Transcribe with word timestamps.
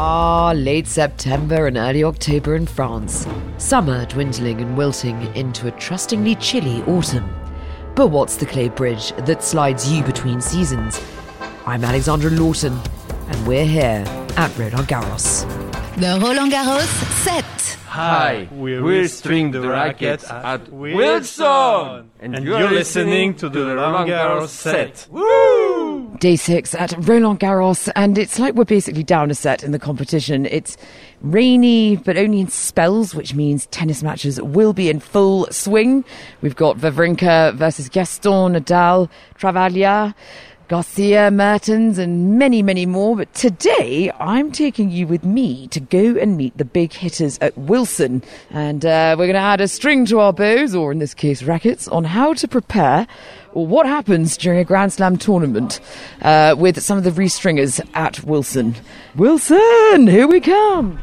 Ah, 0.00 0.52
late 0.54 0.86
September 0.86 1.66
and 1.66 1.76
early 1.76 2.04
October 2.04 2.54
in 2.54 2.66
France. 2.66 3.26
Summer 3.56 4.06
dwindling 4.06 4.60
and 4.60 4.78
wilting 4.78 5.20
into 5.34 5.66
a 5.66 5.72
trustingly 5.72 6.36
chilly 6.36 6.84
autumn. 6.84 7.28
But 7.96 8.06
what's 8.06 8.36
the 8.36 8.46
clay 8.46 8.68
bridge 8.68 9.10
that 9.26 9.42
slides 9.42 9.90
you 9.90 10.04
between 10.04 10.40
seasons? 10.40 11.00
I'm 11.66 11.82
Alexandra 11.82 12.30
Lawton, 12.30 12.78
and 13.26 13.44
we're 13.44 13.64
here 13.64 14.04
at 14.36 14.56
Roland 14.56 14.86
Garros. 14.86 15.42
The 15.96 16.16
Roland 16.24 16.52
Garros 16.52 16.86
set. 17.24 17.44
Hi, 17.88 18.46
we'll 18.52 19.08
string 19.08 19.50
the 19.50 19.62
racket 19.62 20.22
at 20.30 20.72
Wilson, 20.72 22.08
and 22.20 22.44
you're 22.44 22.70
listening 22.70 23.34
to 23.34 23.48
the 23.48 23.74
Roland 23.74 24.08
Garros 24.08 24.50
set. 24.50 25.08
Woo! 25.10 25.57
Day 26.16 26.34
six 26.34 26.74
at 26.74 26.92
Roland 27.06 27.38
Garros, 27.38 27.88
and 27.94 28.18
it's 28.18 28.40
like 28.40 28.54
we're 28.54 28.64
basically 28.64 29.04
down 29.04 29.30
a 29.30 29.34
set 29.34 29.62
in 29.62 29.70
the 29.70 29.78
competition. 29.78 30.46
It's 30.46 30.76
rainy, 31.22 31.94
but 31.94 32.16
only 32.16 32.40
in 32.40 32.48
spells, 32.48 33.14
which 33.14 33.34
means 33.34 33.66
tennis 33.66 34.02
matches 34.02 34.42
will 34.42 34.72
be 34.72 34.90
in 34.90 34.98
full 34.98 35.46
swing. 35.52 36.04
We've 36.40 36.56
got 36.56 36.78
Wawrinka 36.78 37.54
versus 37.54 37.88
Gaston, 37.88 38.54
Nadal, 38.54 39.08
Travaglia. 39.38 40.14
Garcia, 40.68 41.30
Mertens, 41.30 41.96
and 41.96 42.38
many, 42.38 42.62
many 42.62 42.84
more. 42.84 43.16
But 43.16 43.32
today, 43.32 44.12
I'm 44.20 44.52
taking 44.52 44.90
you 44.90 45.06
with 45.06 45.24
me 45.24 45.66
to 45.68 45.80
go 45.80 46.18
and 46.18 46.36
meet 46.36 46.58
the 46.58 46.64
big 46.66 46.92
hitters 46.92 47.38
at 47.40 47.56
Wilson. 47.56 48.22
And 48.50 48.84
uh, 48.84 49.16
we're 49.18 49.24
going 49.24 49.32
to 49.32 49.40
add 49.40 49.62
a 49.62 49.68
string 49.68 50.04
to 50.06 50.20
our 50.20 50.30
bows, 50.34 50.74
or 50.74 50.92
in 50.92 50.98
this 50.98 51.14
case, 51.14 51.42
rackets, 51.42 51.88
on 51.88 52.04
how 52.04 52.34
to 52.34 52.46
prepare 52.46 53.06
what 53.66 53.86
happens 53.86 54.36
during 54.36 54.58
a 54.58 54.64
Grand 54.64 54.92
Slam 54.92 55.16
tournament 55.16 55.80
uh, 56.22 56.54
with 56.58 56.82
some 56.82 56.98
of 56.98 57.04
the 57.04 57.10
restringers 57.10 57.80
at 57.94 58.22
Wilson. 58.24 58.74
Wilson, 59.16 60.06
here 60.06 60.26
we 60.26 60.40
come. 60.40 60.98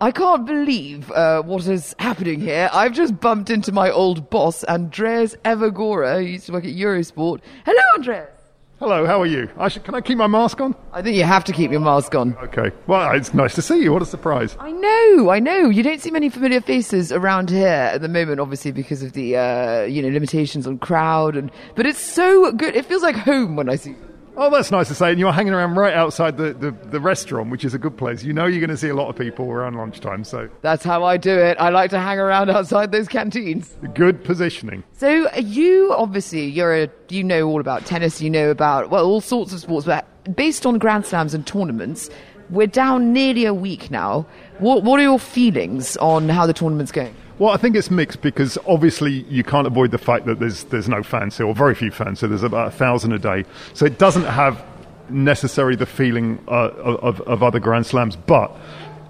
I 0.00 0.12
can't 0.12 0.46
believe 0.46 1.10
uh, 1.10 1.42
what 1.42 1.66
is 1.66 1.94
happening 1.98 2.40
here. 2.40 2.70
I've 2.72 2.92
just 2.92 3.18
bumped 3.18 3.50
into 3.50 3.72
my 3.72 3.90
old 3.90 4.30
boss, 4.30 4.62
Andreas 4.64 5.34
Evagora, 5.44 6.20
who 6.20 6.26
used 6.26 6.46
to 6.46 6.52
work 6.52 6.64
at 6.64 6.70
Eurosport. 6.70 7.40
Hello, 7.64 7.82
Andreas. 7.96 8.37
Hello, 8.78 9.04
how 9.06 9.20
are 9.20 9.26
you? 9.26 9.50
I 9.58 9.66
should, 9.66 9.82
can 9.82 9.96
I 9.96 10.00
keep 10.00 10.16
my 10.18 10.28
mask 10.28 10.60
on? 10.60 10.72
I 10.92 11.02
think 11.02 11.16
you 11.16 11.24
have 11.24 11.42
to 11.46 11.52
keep 11.52 11.72
your 11.72 11.80
mask 11.80 12.14
on. 12.14 12.36
Okay. 12.36 12.70
Well, 12.86 13.10
it's 13.12 13.34
nice 13.34 13.56
to 13.56 13.62
see 13.62 13.82
you. 13.82 13.92
What 13.92 14.02
a 14.02 14.06
surprise. 14.06 14.56
I 14.60 14.70
know, 14.70 15.30
I 15.30 15.40
know. 15.40 15.68
You 15.68 15.82
don't 15.82 16.00
see 16.00 16.12
many 16.12 16.28
familiar 16.28 16.60
faces 16.60 17.10
around 17.10 17.50
here 17.50 17.66
at 17.66 18.00
the 18.02 18.08
moment, 18.08 18.38
obviously 18.38 18.70
because 18.70 19.02
of 19.02 19.14
the 19.14 19.36
uh, 19.36 19.82
you 19.82 20.00
know 20.00 20.08
limitations 20.10 20.64
on 20.68 20.78
crowd, 20.78 21.34
and 21.36 21.50
but 21.74 21.86
it's 21.86 21.98
so 21.98 22.52
good. 22.52 22.76
It 22.76 22.86
feels 22.86 23.02
like 23.02 23.16
home 23.16 23.56
when 23.56 23.68
I 23.68 23.74
see. 23.74 23.90
you. 23.90 24.07
Oh, 24.40 24.50
that's 24.50 24.70
nice 24.70 24.86
to 24.86 24.94
say. 24.94 25.10
And 25.10 25.18
you're 25.18 25.32
hanging 25.32 25.52
around 25.52 25.74
right 25.74 25.92
outside 25.92 26.36
the, 26.36 26.52
the, 26.52 26.70
the 26.70 27.00
restaurant, 27.00 27.50
which 27.50 27.64
is 27.64 27.74
a 27.74 27.78
good 27.78 27.96
place. 27.98 28.22
You 28.22 28.32
know 28.32 28.46
you're 28.46 28.60
going 28.60 28.70
to 28.70 28.76
see 28.76 28.88
a 28.88 28.94
lot 28.94 29.08
of 29.08 29.16
people 29.16 29.50
around 29.50 29.74
lunchtime, 29.74 30.22
so 30.22 30.48
That's 30.62 30.84
how 30.84 31.02
I 31.02 31.16
do 31.16 31.36
it. 31.36 31.56
I 31.58 31.70
like 31.70 31.90
to 31.90 31.98
hang 31.98 32.20
around 32.20 32.48
outside 32.58 32.92
those 32.92 33.08
canteens. 33.08 33.76
good 33.94 34.22
positioning. 34.22 34.84
So 34.92 35.28
you 35.36 35.92
obviously 35.92 36.44
you're 36.46 36.84
a 36.84 36.88
you 37.08 37.24
know 37.24 37.48
all 37.48 37.60
about 37.60 37.84
tennis, 37.84 38.20
you 38.20 38.30
know 38.30 38.50
about 38.50 38.90
well 38.90 39.04
all 39.06 39.20
sorts 39.20 39.52
of 39.52 39.58
sports, 39.58 39.86
but 39.86 40.06
based 40.36 40.64
on 40.66 40.78
Grand 40.78 41.04
Slams 41.04 41.34
and 41.34 41.44
tournaments, 41.44 42.08
we're 42.48 42.68
down 42.68 43.12
nearly 43.12 43.44
a 43.44 43.52
week 43.52 43.90
now. 43.90 44.24
What 44.60 44.84
what 44.84 45.00
are 45.00 45.02
your 45.02 45.18
feelings 45.18 45.96
on 45.96 46.28
how 46.28 46.46
the 46.46 46.52
tournament's 46.52 46.92
going? 46.92 47.16
Well, 47.38 47.52
I 47.52 47.56
think 47.56 47.76
it's 47.76 47.90
mixed 47.90 48.20
because 48.20 48.58
obviously 48.66 49.22
you 49.28 49.44
can't 49.44 49.66
avoid 49.66 49.92
the 49.92 49.98
fact 49.98 50.26
that 50.26 50.40
there's 50.40 50.64
there's 50.64 50.88
no 50.88 51.02
fans 51.02 51.36
here, 51.36 51.46
or 51.46 51.54
very 51.54 51.74
few 51.74 51.90
fans. 51.90 52.18
So 52.18 52.26
there's 52.26 52.42
about 52.42 52.68
a 52.68 52.70
thousand 52.72 53.12
a 53.12 53.18
day. 53.18 53.44
So 53.74 53.86
it 53.86 53.98
doesn't 53.98 54.24
have 54.24 54.64
necessarily 55.08 55.76
the 55.76 55.86
feeling 55.86 56.42
uh, 56.48 56.70
of, 56.70 57.20
of 57.22 57.42
other 57.42 57.60
Grand 57.60 57.86
Slams, 57.86 58.16
but 58.16 58.54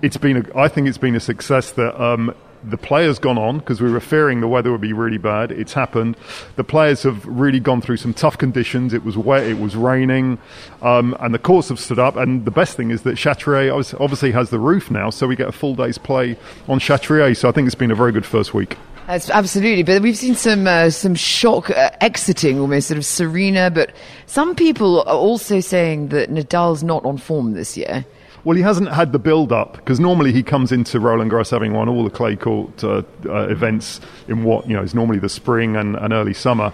it's 0.03 0.16
been. 0.19 0.36
A, 0.38 0.58
I 0.58 0.69
think 0.69 0.88
it's 0.88 0.98
been 0.98 1.16
a 1.16 1.20
success 1.20 1.72
that. 1.72 2.00
Um, 2.00 2.34
the 2.62 2.76
players 2.76 3.19
gone 3.19 3.38
on 3.38 3.58
because 3.58 3.80
we 3.80 3.91
were 3.91 4.00
fearing 4.00 4.41
the 4.41 4.48
weather 4.48 4.72
would 4.72 4.80
be 4.80 4.92
really 4.92 5.19
bad. 5.19 5.50
It's 5.52 5.72
happened. 5.72 6.16
The 6.56 6.64
players 6.64 7.02
have 7.02 7.24
really 7.26 7.60
gone 7.60 7.80
through 7.80 7.98
some 7.98 8.14
tough 8.14 8.38
conditions. 8.38 8.92
It 8.92 9.04
was 9.04 9.16
wet, 9.16 9.44
it 9.44 9.58
was 9.58 9.76
raining, 9.76 10.38
um, 10.82 11.16
and 11.20 11.34
the 11.34 11.38
courts 11.38 11.68
have 11.68 11.80
stood 11.80 11.98
up. 11.98 12.16
And 12.16 12.44
the 12.44 12.50
best 12.50 12.76
thing 12.76 12.91
is 12.91 13.02
that 13.02 13.16
Chatrier 13.16 13.72
obviously 14.00 14.32
has 14.32 14.50
the 14.50 14.58
roof 14.58 14.91
now, 14.91 15.10
so 15.10 15.26
we 15.26 15.36
get 15.36 15.48
a 15.48 15.52
full 15.52 15.74
day's 15.74 15.98
play 15.98 16.36
on 16.68 16.78
Chatrier. 16.78 17.36
So 17.36 17.48
I 17.48 17.52
think 17.52 17.66
it's 17.66 17.74
been 17.74 17.91
a 17.91 17.97
very 17.97 18.12
good 18.12 18.26
first 18.26 18.54
week. 18.54 18.76
That's 19.06 19.30
absolutely, 19.30 19.84
but 19.84 20.02
we've 20.02 20.18
seen 20.18 20.34
some 20.34 20.66
uh, 20.66 20.91
some 20.91 21.14
shock 21.14 21.70
uh, 21.70 21.91
exiting, 22.02 22.60
almost 22.60 22.88
sort 22.88 22.98
of 22.98 23.06
Serena. 23.06 23.70
But 23.70 23.92
some 24.26 24.54
people 24.54 25.00
are 25.00 25.16
also 25.16 25.60
saying 25.60 26.08
that 26.08 26.28
Nadal's 26.28 26.82
not 26.82 27.06
on 27.06 27.16
form 27.16 27.54
this 27.54 27.74
year. 27.74 28.04
Well, 28.48 28.56
he 28.56 28.62
hasn't 28.62 28.88
had 28.88 29.12
the 29.12 29.19
build 29.19 29.53
up 29.53 29.76
because 29.76 30.00
normally 30.00 30.32
he 30.32 30.42
comes 30.42 30.72
into 30.72 30.98
Roland 31.00 31.31
Garros 31.31 31.50
having 31.50 31.75
won 31.75 31.86
all 31.86 32.03
the 32.03 32.09
clay 32.09 32.34
court 32.34 32.82
uh, 32.82 33.03
uh, 33.26 33.47
events 33.48 34.00
in 34.26 34.42
what 34.42 34.66
you 34.66 34.75
know 34.75 34.82
is 34.82 34.94
normally 34.94 35.19
the 35.19 35.28
spring 35.28 35.76
and, 35.76 35.97
and 35.97 36.14
early 36.14 36.32
summer. 36.32 36.72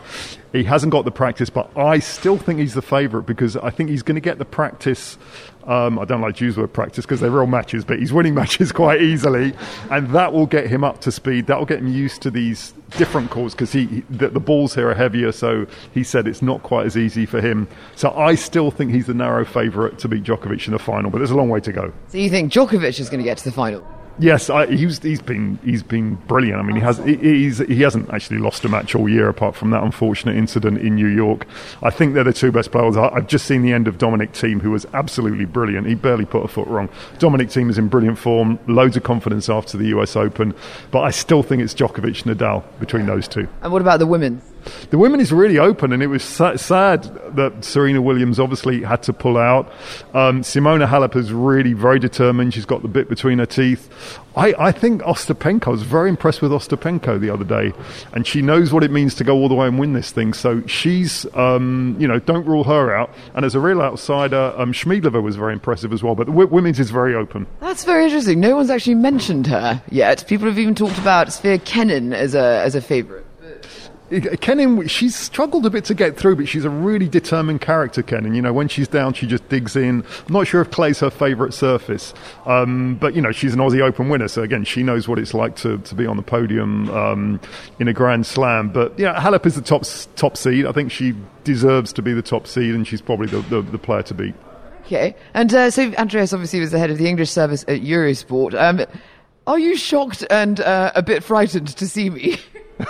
He 0.52 0.62
hasn't 0.62 0.92
got 0.92 1.04
the 1.04 1.10
practice, 1.10 1.50
but 1.50 1.76
I 1.76 1.98
still 1.98 2.38
think 2.38 2.60
he's 2.60 2.74
the 2.74 2.80
favourite 2.80 3.26
because 3.26 3.56
I 3.56 3.70
think 3.70 3.90
he's 3.90 4.04
going 4.04 4.14
to 4.14 4.20
get 4.20 4.38
the 4.38 4.44
practice. 4.44 5.18
Um, 5.66 5.98
I 5.98 6.04
don't 6.04 6.20
like 6.20 6.36
to 6.36 6.44
use 6.44 6.56
the 6.56 6.62
word 6.62 6.72
practice 6.72 7.04
because 7.04 7.20
they're 7.20 7.30
real 7.30 7.46
matches, 7.46 7.84
but 7.84 7.98
he's 7.98 8.12
winning 8.12 8.34
matches 8.42 8.72
quite 8.72 9.00
easily, 9.00 9.54
and 9.90 10.10
that 10.10 10.32
will 10.32 10.46
get 10.46 10.66
him 10.66 10.84
up 10.84 11.00
to 11.02 11.12
speed. 11.12 11.46
That 11.46 11.58
will 11.58 11.66
get 11.66 11.78
him 11.78 11.88
used 11.88 12.22
to 12.22 12.30
these 12.30 12.74
different 12.96 13.30
courts 13.30 13.54
because 13.54 13.72
he 13.72 14.04
the, 14.10 14.28
the 14.28 14.40
balls 14.40 14.74
here 14.74 14.90
are 14.90 14.94
heavier. 14.94 15.32
So 15.32 15.66
he 15.92 16.04
said 16.04 16.28
it's 16.28 16.42
not 16.42 16.62
quite 16.62 16.86
as 16.86 16.96
easy 16.96 17.26
for 17.26 17.40
him. 17.40 17.68
So 17.96 18.10
I 18.10 18.34
still 18.34 18.70
think 18.70 18.92
he's 18.92 19.06
the 19.06 19.14
narrow 19.14 19.44
favourite 19.44 19.98
to 20.00 20.08
beat 20.08 20.24
Djokovic 20.24 20.66
in 20.66 20.72
the 20.72 20.78
final, 20.78 21.10
but 21.10 21.18
there's 21.18 21.30
a 21.30 21.36
long 21.36 21.48
way 21.48 21.60
to 21.60 21.72
go. 21.72 21.92
So 22.08 22.18
you 22.18 22.30
think 22.30 22.52
Djokovic 22.52 23.00
is 23.00 23.08
going 23.08 23.20
to 23.20 23.24
get 23.24 23.38
to 23.38 23.44
the 23.44 23.52
final? 23.52 23.86
Yes, 24.18 24.48
I, 24.48 24.66
he's 24.66 25.02
he's 25.02 25.20
been 25.20 25.58
he's 25.64 25.82
been 25.82 26.14
brilliant. 26.14 26.60
I 26.60 26.62
mean, 26.62 26.76
he 26.76 26.82
has 26.82 26.98
he, 26.98 27.16
he's 27.16 27.58
he 27.58 27.82
hasn't 27.82 28.10
actually 28.10 28.38
lost 28.38 28.64
a 28.64 28.68
match 28.68 28.94
all 28.94 29.08
year 29.08 29.28
apart 29.28 29.56
from 29.56 29.70
that 29.70 29.82
unfortunate 29.82 30.36
incident 30.36 30.78
in 30.78 30.94
New 30.94 31.08
York. 31.08 31.46
I 31.82 31.90
think 31.90 32.14
they're 32.14 32.22
the 32.24 32.32
two 32.32 32.52
best 32.52 32.70
players. 32.70 32.96
I, 32.96 33.08
I've 33.08 33.26
just 33.26 33.46
seen 33.46 33.62
the 33.62 33.72
end 33.72 33.88
of 33.88 33.98
Dominic 33.98 34.32
Thiem, 34.32 34.60
who 34.60 34.70
was 34.70 34.86
absolutely 34.94 35.46
brilliant. 35.46 35.86
He 35.88 35.94
barely 35.94 36.24
put 36.24 36.44
a 36.44 36.48
foot 36.48 36.68
wrong. 36.68 36.88
Dominic 37.18 37.48
Thiem 37.48 37.70
is 37.70 37.78
in 37.78 37.88
brilliant 37.88 38.18
form, 38.18 38.58
loads 38.68 38.96
of 38.96 39.02
confidence 39.02 39.48
after 39.48 39.76
the 39.76 39.86
U.S. 39.88 40.14
Open, 40.14 40.54
but 40.92 41.00
I 41.00 41.10
still 41.10 41.42
think 41.42 41.62
it's 41.62 41.74
Djokovic 41.74 42.22
Nadal 42.22 42.62
between 42.78 43.06
those 43.06 43.26
two. 43.26 43.48
And 43.62 43.72
what 43.72 43.82
about 43.82 43.98
the 43.98 44.06
women? 44.06 44.40
The 44.90 44.98
women 44.98 45.20
is 45.20 45.32
really 45.32 45.58
open, 45.58 45.92
and 45.92 46.02
it 46.02 46.08
was 46.08 46.22
sad 46.22 47.02
that 47.36 47.64
Serena 47.64 48.00
Williams 48.00 48.38
obviously 48.38 48.82
had 48.82 49.02
to 49.04 49.12
pull 49.12 49.36
out. 49.36 49.70
Um, 50.14 50.42
Simona 50.42 50.86
Halep 50.86 51.16
is 51.16 51.32
really 51.32 51.72
very 51.72 51.98
determined. 51.98 52.54
She's 52.54 52.66
got 52.66 52.82
the 52.82 52.88
bit 52.88 53.08
between 53.08 53.38
her 53.38 53.46
teeth. 53.46 54.18
I, 54.36 54.54
I 54.58 54.72
think 54.72 55.02
Ostapenko 55.02 55.68
I 55.68 55.70
was 55.70 55.82
very 55.82 56.08
impressed 56.08 56.42
with 56.42 56.50
Ostapenko 56.50 57.20
the 57.20 57.30
other 57.30 57.44
day, 57.44 57.72
and 58.12 58.26
she 58.26 58.42
knows 58.42 58.72
what 58.72 58.82
it 58.82 58.90
means 58.90 59.14
to 59.16 59.24
go 59.24 59.36
all 59.36 59.48
the 59.48 59.54
way 59.54 59.66
and 59.66 59.78
win 59.78 59.92
this 59.92 60.10
thing. 60.10 60.34
So 60.34 60.66
she's, 60.66 61.26
um, 61.34 61.96
you 61.98 62.08
know, 62.08 62.18
don't 62.18 62.46
rule 62.46 62.64
her 62.64 62.94
out. 62.94 63.10
And 63.34 63.44
as 63.44 63.54
a 63.54 63.60
real 63.60 63.80
outsider, 63.80 64.52
um, 64.56 64.72
Schmiedlova 64.72 65.22
was 65.22 65.36
very 65.36 65.52
impressive 65.52 65.92
as 65.92 66.02
well. 66.02 66.14
But 66.14 66.26
the 66.26 66.32
women's 66.32 66.80
is 66.80 66.90
very 66.90 67.14
open. 67.14 67.46
That's 67.60 67.84
very 67.84 68.04
interesting. 68.04 68.40
No 68.40 68.56
one's 68.56 68.70
actually 68.70 68.96
mentioned 68.96 69.46
her 69.46 69.82
yet. 69.90 70.24
People 70.26 70.48
have 70.48 70.58
even 70.58 70.74
talked 70.74 70.98
about 70.98 71.32
Sofia 71.32 71.58
Kenin 71.58 72.12
as 72.12 72.34
a 72.34 72.60
as 72.64 72.74
a 72.74 72.80
favourite. 72.80 73.23
Kenin, 74.20 74.86
she's 74.88 75.14
struggled 75.14 75.66
a 75.66 75.70
bit 75.70 75.84
to 75.86 75.94
get 75.94 76.16
through, 76.16 76.36
but 76.36 76.48
she's 76.48 76.64
a 76.64 76.70
really 76.70 77.08
determined 77.08 77.60
character, 77.60 78.02
Kenin. 78.02 78.34
You 78.34 78.42
know, 78.42 78.52
when 78.52 78.68
she's 78.68 78.88
down, 78.88 79.14
she 79.14 79.26
just 79.26 79.48
digs 79.48 79.76
in. 79.76 80.04
I'm 80.26 80.32
not 80.32 80.46
sure 80.46 80.60
if 80.60 80.70
clay's 80.70 81.00
her 81.00 81.10
favourite 81.10 81.54
surface, 81.54 82.14
um, 82.46 82.96
but, 82.96 83.14
you 83.14 83.22
know, 83.22 83.32
she's 83.32 83.54
an 83.54 83.60
Aussie 83.60 83.80
Open 83.80 84.08
winner, 84.08 84.28
so 84.28 84.42
again, 84.42 84.64
she 84.64 84.82
knows 84.82 85.08
what 85.08 85.18
it's 85.18 85.34
like 85.34 85.56
to, 85.56 85.78
to 85.78 85.94
be 85.94 86.06
on 86.06 86.16
the 86.16 86.22
podium 86.22 86.90
um, 86.90 87.40
in 87.78 87.88
a 87.88 87.92
Grand 87.92 88.26
Slam. 88.26 88.70
But, 88.70 88.98
yeah, 88.98 89.20
Halep 89.20 89.46
is 89.46 89.54
the 89.54 89.62
top, 89.62 89.84
top 90.16 90.36
seed. 90.36 90.66
I 90.66 90.72
think 90.72 90.90
she 90.90 91.14
deserves 91.44 91.92
to 91.94 92.02
be 92.02 92.12
the 92.12 92.22
top 92.22 92.46
seed, 92.46 92.74
and 92.74 92.86
she's 92.86 93.02
probably 93.02 93.26
the, 93.26 93.40
the, 93.42 93.62
the 93.62 93.78
player 93.78 94.02
to 94.02 94.14
beat. 94.14 94.34
Okay, 94.86 95.16
and 95.32 95.52
uh, 95.54 95.70
so 95.70 95.94
Andreas 95.94 96.34
obviously 96.34 96.60
was 96.60 96.70
the 96.70 96.78
head 96.78 96.90
of 96.90 96.98
the 96.98 97.08
English 97.08 97.30
service 97.30 97.62
at 97.62 97.80
Eurosport. 97.80 98.54
Um, 98.54 98.84
are 99.46 99.58
you 99.58 99.76
shocked 99.76 100.26
and 100.30 100.60
uh, 100.60 100.92
a 100.94 101.02
bit 101.02 101.24
frightened 101.24 101.68
to 101.68 101.88
see 101.88 102.10
me? 102.10 102.36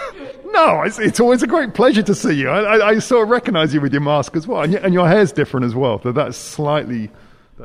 No, 0.55 0.83
it's, 0.83 1.01
it's 1.01 1.19
always 1.19 1.43
a 1.43 1.49
great 1.49 1.75
pleasure 1.75 2.03
to 2.03 2.15
see 2.15 2.35
you. 2.35 2.49
I, 2.49 2.77
I, 2.77 2.89
I 2.91 2.99
sort 3.01 3.25
of 3.25 3.29
recognise 3.31 3.75
you 3.75 3.81
with 3.81 3.93
your 3.93 4.03
mask 4.03 4.37
as 4.37 4.47
well, 4.47 4.63
and 4.63 4.73
your, 4.73 4.81
and 4.83 4.95
your 4.95 5.09
hair's 5.09 5.33
different 5.33 5.67
as 5.67 5.75
well. 5.75 6.01
So 6.01 6.13
that's 6.13 6.37
slightly. 6.37 7.11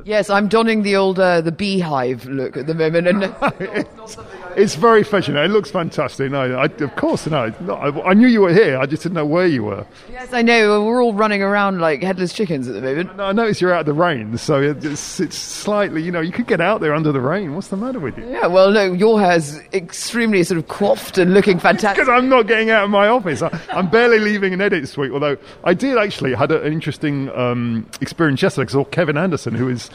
yes, 0.06 0.32
I'm 0.32 0.48
donning 0.48 0.82
the 0.82 0.96
old 0.96 1.20
uh, 1.20 1.42
the 1.42 1.52
beehive 1.52 2.26
look 2.26 2.58
at 2.58 2.66
the 2.66 2.74
moment, 2.74 3.08
and 3.08 3.24
It's, 3.60 4.18
it's 4.60 4.76
very 4.76 5.04
fashion. 5.04 5.38
It 5.38 5.50
looks 5.50 5.72
fantastic. 5.72 6.32
No, 6.32 6.42
I, 6.58 6.66
of 6.66 6.96
course, 6.96 7.26
no. 7.28 7.54
no 7.62 7.76
I, 7.76 8.10
I, 8.10 8.14
knew 8.14 8.28
you 8.28 8.42
were 8.42 8.54
here. 8.54 8.78
I 8.78 8.86
just 8.86 9.04
didn't 9.04 9.16
know 9.16 9.26
where 9.26 9.48
you 9.48 9.64
were. 9.64 9.86
Yes, 10.12 10.34
I 10.34 10.42
know. 10.42 10.84
We're 10.84 11.02
all 11.02 11.14
running 11.14 11.42
around 11.42 11.80
like 11.80 12.04
headless 12.04 12.34
chickens 12.34 12.68
at 12.68 12.74
the 12.74 12.82
moment. 12.82 13.16
No, 13.16 13.26
I 13.26 13.32
notice 13.32 13.62
you're 13.62 13.74
out 13.74 13.82
of 13.82 13.86
the 13.86 13.94
rain, 13.94 14.38
so 14.38 14.62
it's, 14.62 15.20
it's 15.20 15.38
slightly. 15.38 16.04
You 16.04 16.12
know, 16.12 16.20
you 16.20 16.32
could 16.32 16.48
get 16.48 16.60
out 16.60 16.82
there 16.82 16.94
under 16.94 17.12
the 17.12 17.22
rain. 17.22 17.56
What's 17.56 17.70
the 17.70 17.78
matter 17.78 18.00
with 18.00 18.18
you? 18.18 18.30
Yeah, 18.30 18.48
well, 18.48 18.72
no, 18.72 18.92
your 18.92 19.20
hair's 19.20 19.58
extremely 19.74 20.44
sort 20.44 20.58
of 20.58 20.68
coiffed 20.68 21.18
and 21.18 21.34
looking 21.34 21.60
fantastic. 21.60 22.06
Because 22.06 22.10
I'm 22.10 22.28
not 22.28 22.48
getting 22.48 22.70
out 22.70 22.84
of 22.84 22.90
my 22.90 23.08
office. 23.08 23.42
I, 23.42 23.58
am 23.70 23.90
barely 23.90 24.20
leaving 24.20 24.54
an 24.54 24.62
edit 24.62 24.88
suite. 24.90 25.12
Although 25.12 25.38
I 25.64 25.74
did 25.74 25.98
actually 25.98 26.34
had 26.34 26.52
a, 26.52 26.62
an 26.64 26.74
interesting 26.74 27.30
um, 27.30 27.90
experience 28.02 28.42
yesterday 28.42 28.64
because 28.64 28.76
I 28.76 28.84
saw 28.84 28.90
Kevin 28.90 29.18
Anderson, 29.18 29.56
who 29.56 29.70
is 29.70 29.90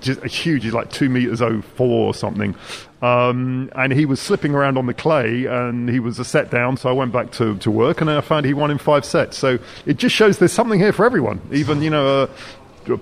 just 0.00 0.24
huge. 0.24 0.64
He's 0.64 0.72
like 0.72 0.90
two 0.90 1.08
meters 1.08 1.42
oh 1.42 1.62
four 1.62 2.06
or 2.06 2.14
something, 2.14 2.54
um, 3.02 3.70
and 3.74 3.92
he 3.92 4.06
was 4.06 4.20
slipping 4.20 4.54
around 4.54 4.78
on 4.78 4.86
the 4.86 4.94
clay, 4.94 5.46
and 5.46 5.88
he 5.88 6.00
was 6.00 6.18
a 6.18 6.24
set 6.24 6.50
down. 6.50 6.76
So 6.76 6.88
I 6.88 6.92
went 6.92 7.12
back 7.12 7.32
to, 7.32 7.56
to 7.58 7.70
work, 7.70 8.00
and 8.00 8.10
I 8.10 8.20
found 8.20 8.46
he 8.46 8.54
won 8.54 8.70
in 8.70 8.78
five 8.78 9.04
sets. 9.04 9.38
So 9.38 9.58
it 9.86 9.96
just 9.96 10.14
shows 10.14 10.38
there's 10.38 10.52
something 10.52 10.80
here 10.80 10.92
for 10.92 11.04
everyone. 11.04 11.40
Even 11.52 11.82
you 11.82 11.90
know. 11.90 12.24
A, 12.24 12.28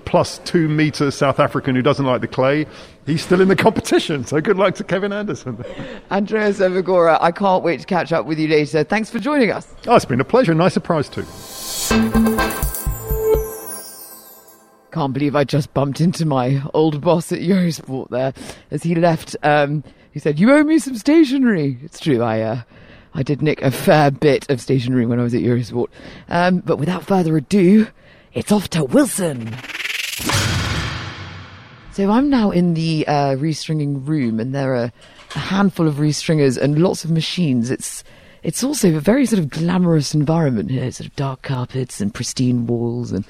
plus 0.05 0.37
two 0.45 0.69
meter 0.69 1.11
South 1.11 1.41
African 1.41 1.75
who 1.75 1.81
doesn't 1.81 2.05
like 2.05 2.21
the 2.21 2.27
clay, 2.27 2.65
he's 3.05 3.21
still 3.21 3.41
in 3.41 3.49
the 3.49 3.55
competition. 3.57 4.23
So 4.23 4.39
good 4.39 4.55
luck 4.55 4.75
to 4.75 4.83
Kevin 4.85 5.11
Anderson. 5.11 5.61
Andreas 6.09 6.59
Evagora, 6.59 7.17
I 7.19 7.33
can't 7.33 7.65
wait 7.65 7.81
to 7.81 7.85
catch 7.85 8.13
up 8.13 8.25
with 8.25 8.39
you 8.39 8.47
later. 8.47 8.85
Thanks 8.85 9.09
for 9.09 9.19
joining 9.19 9.51
us. 9.51 9.67
Oh, 9.85 9.95
it's 9.95 10.05
been 10.05 10.21
a 10.21 10.23
pleasure. 10.23 10.53
Nice 10.53 10.73
surprise 10.73 11.09
too. 11.09 11.25
Can't 14.93 15.11
believe 15.11 15.35
I 15.35 15.43
just 15.43 15.73
bumped 15.73 16.01
into 16.01 16.23
my 16.23 16.61
old 16.75 17.01
boss 17.01 17.31
at 17.31 17.39
Eurosport 17.39 18.11
there 18.11 18.31
as 18.69 18.83
he 18.83 18.93
left. 18.93 19.35
Um, 19.41 19.83
he 20.11 20.19
said, 20.19 20.39
"You 20.39 20.53
owe 20.53 20.63
me 20.63 20.77
some 20.77 20.95
stationery." 20.95 21.79
It's 21.81 21.99
true. 21.99 22.21
I 22.21 22.41
uh, 22.41 22.61
I 23.15 23.23
did 23.23 23.41
nick 23.41 23.63
a 23.63 23.71
fair 23.71 24.11
bit 24.11 24.47
of 24.51 24.61
stationery 24.61 25.07
when 25.07 25.19
I 25.19 25.23
was 25.23 25.33
at 25.33 25.41
Eurosport. 25.41 25.87
Um, 26.29 26.59
but 26.59 26.77
without 26.77 27.03
further 27.07 27.35
ado, 27.35 27.87
it's 28.33 28.51
off 28.51 28.69
to 28.69 28.83
Wilson. 28.83 29.55
So 31.93 32.11
I'm 32.11 32.29
now 32.29 32.51
in 32.51 32.75
the 32.75 33.07
uh, 33.07 33.35
restringing 33.35 34.07
room, 34.07 34.39
and 34.39 34.53
there 34.53 34.75
are 34.75 34.91
a 35.35 35.39
handful 35.39 35.87
of 35.87 35.95
restringers 35.95 36.55
and 36.55 36.83
lots 36.83 37.03
of 37.03 37.09
machines. 37.09 37.71
It's 37.71 38.03
it's 38.43 38.63
also 38.63 38.95
a 38.95 38.99
very 38.99 39.25
sort 39.25 39.39
of 39.39 39.49
glamorous 39.49 40.13
environment 40.13 40.69
here, 40.69 40.91
sort 40.91 41.07
of 41.07 41.15
dark 41.15 41.41
carpets 41.41 42.01
and 42.01 42.13
pristine 42.13 42.67
walls, 42.67 43.11
and 43.11 43.25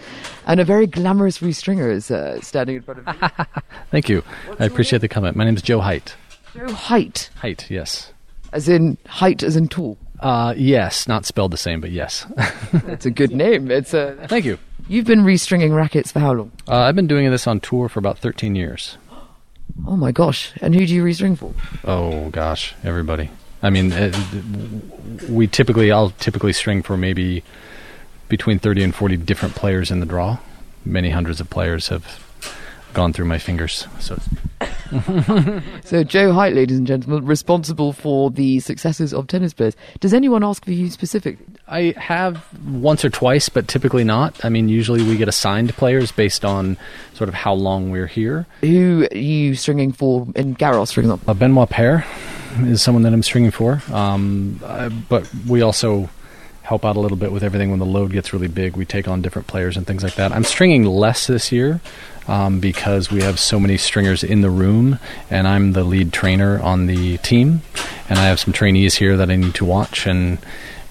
and 0.48 0.60
a 0.60 0.65
very 0.65 0.88
glamorous 0.88 1.39
restringer 1.39 1.92
is 1.92 2.10
uh, 2.10 2.42
standing 2.42 2.77
in 2.77 2.81
front 2.81 3.00
of 3.00 3.07
me. 3.07 3.45
Thank 3.92 4.10
you. 4.10 4.24
What's 4.48 4.62
I 4.62 4.65
appreciate 4.65 5.00
the 5.00 5.07
comment. 5.07 5.36
My 5.36 5.45
name 5.45 5.56
is 5.56 5.62
Joe 5.62 5.80
Height. 5.80 6.15
Joe 6.54 6.71
Height. 6.74 7.30
Height, 7.38 7.69
yes. 7.69 8.12
As 8.51 8.68
in 8.68 8.98
height, 9.07 9.42
as 9.44 9.56
in 9.56 9.68
tall. 9.68 9.98
Uh, 10.19 10.54
yes, 10.56 11.07
not 11.07 11.25
spelled 11.25 11.51
the 11.51 11.57
same, 11.57 11.81
but 11.81 11.92
yes. 11.92 12.25
It's 12.88 13.06
a 13.06 13.12
good 13.12 13.31
name. 13.31 13.69
It's 13.71 13.94
a. 13.94 14.15
Thank 14.27 14.45
you. 14.45 14.57
You've 14.88 15.06
been 15.06 15.21
restringing 15.21 15.75
rackets 15.75 16.12
for 16.12 16.19
how 16.19 16.33
long? 16.33 16.51
Uh, 16.68 16.77
I've 16.77 16.95
been 16.95 17.07
doing 17.07 17.30
this 17.31 17.48
on 17.48 17.60
tour 17.60 17.88
for 17.88 18.00
about 18.00 18.18
13 18.18 18.56
years. 18.56 18.98
Oh 19.88 19.95
my 19.95 20.12
gosh! 20.12 20.51
And 20.62 20.75
who 20.75 20.86
do 20.86 20.94
you 20.94 21.04
restring 21.04 21.36
for? 21.36 21.51
Oh 21.83 22.30
gosh, 22.30 22.75
everybody. 22.83 23.31
I 23.63 23.69
mean, 23.69 23.92
it, 23.94 24.15
we 25.30 25.48
typically, 25.48 25.92
I'll 25.92 26.12
typically 26.12 26.54
string 26.54 26.83
for 26.83 26.98
maybe 26.98 27.44
between 28.27 28.60
30 28.60 28.83
and 28.83 28.95
40 28.95 29.18
different 29.18 29.56
players 29.56 29.89
in 29.89 30.01
the 30.01 30.06
draw. 30.06 30.38
Many 30.86 31.10
hundreds 31.12 31.39
of 31.39 31.50
players 31.50 31.88
have 31.88 32.24
gone 32.94 33.13
through 33.13 33.25
my 33.25 33.38
fingers. 33.38 33.88
So, 34.00 34.19
so 35.83 36.04
Joe 36.04 36.33
Height, 36.33 36.54
ladies 36.54 36.77
and 36.77 36.86
gentlemen, 36.86 37.25
responsible 37.25 37.94
for 37.94 38.30
the 38.30 38.60
successes 38.60 39.13
of 39.13 39.27
tennis 39.27 39.54
players. 39.54 39.75
Does 40.00 40.13
anyone 40.13 40.44
ask 40.44 40.65
for 40.65 40.71
you 40.71 40.89
specifically? 40.89 41.45
I 41.68 41.94
have 41.98 42.45
once 42.65 43.06
or 43.06 43.10
twice, 43.10 43.50
but 43.50 43.68
typically 43.68 44.04
not. 44.04 44.44
I 44.44 44.50
mean, 44.50 44.68
usually 44.68 45.01
we 45.01 45.15
get 45.18 45.27
assigned 45.27 45.74
players 45.75 46.12
based 46.12 46.44
on 46.44 46.77
sort 47.13 47.30
of 47.30 47.33
how 47.33 47.54
long 47.54 47.89
we're 47.89 48.07
here. 48.07 48.45
Who 48.62 49.07
are 49.10 49.18
you 49.18 49.56
stringing 49.56 49.94
for 49.94 50.27
in 50.36 50.56
Garros, 50.56 50.94
for 50.94 51.00
example? 51.00 51.30
Uh, 51.30 51.33
Benoit 51.33 51.69
Paire 51.69 52.06
is 52.62 52.81
someone 52.81 53.04
that 53.04 53.13
I'm 53.13 53.24
stringing 53.24 53.51
for. 53.51 53.81
Um, 53.92 54.60
uh, 54.63 54.89
but 54.89 55.30
we 55.48 55.62
also 55.62 56.10
help 56.63 56.86
out 56.86 56.95
a 56.95 57.00
little 57.00 57.18
bit 57.18 57.31
with 57.31 57.44
everything 57.44 57.69
when 57.69 57.80
the 57.80 57.86
load 57.86 58.12
gets 58.12 58.33
really 58.33 58.48
big. 58.48 58.75
We 58.75 58.86
take 58.86 59.07
on 59.07 59.21
different 59.21 59.48
players 59.48 59.77
and 59.77 59.88
things 59.88 60.04
like 60.04 60.15
that. 60.15 60.31
I'm 60.31 60.44
stringing 60.44 60.86
less 60.86 61.27
this 61.27 61.51
year 61.51 61.81
um, 62.27 62.60
because 62.60 63.12
we 63.12 63.21
have 63.21 63.39
so 63.39 63.60
many 63.60 63.77
stringers 63.77 64.24
in 64.24 64.42
the 64.42 64.50
room, 64.50 65.00
and 65.30 65.48
I'm 65.48 65.74
the 65.74 65.83
lead 65.83 66.13
trainer 66.13 66.62
on 66.62 66.88
the 66.88 67.18
team, 67.18 67.62
and 68.10 68.18
I 68.18 68.24
have 68.24 68.39
some 68.39 68.54
trainees 68.54 68.95
here 68.95 69.18
that 69.18 69.30
I 69.30 69.36
need 69.36 69.56
to 69.56 69.65
watch 69.65 70.07
and 70.07 70.39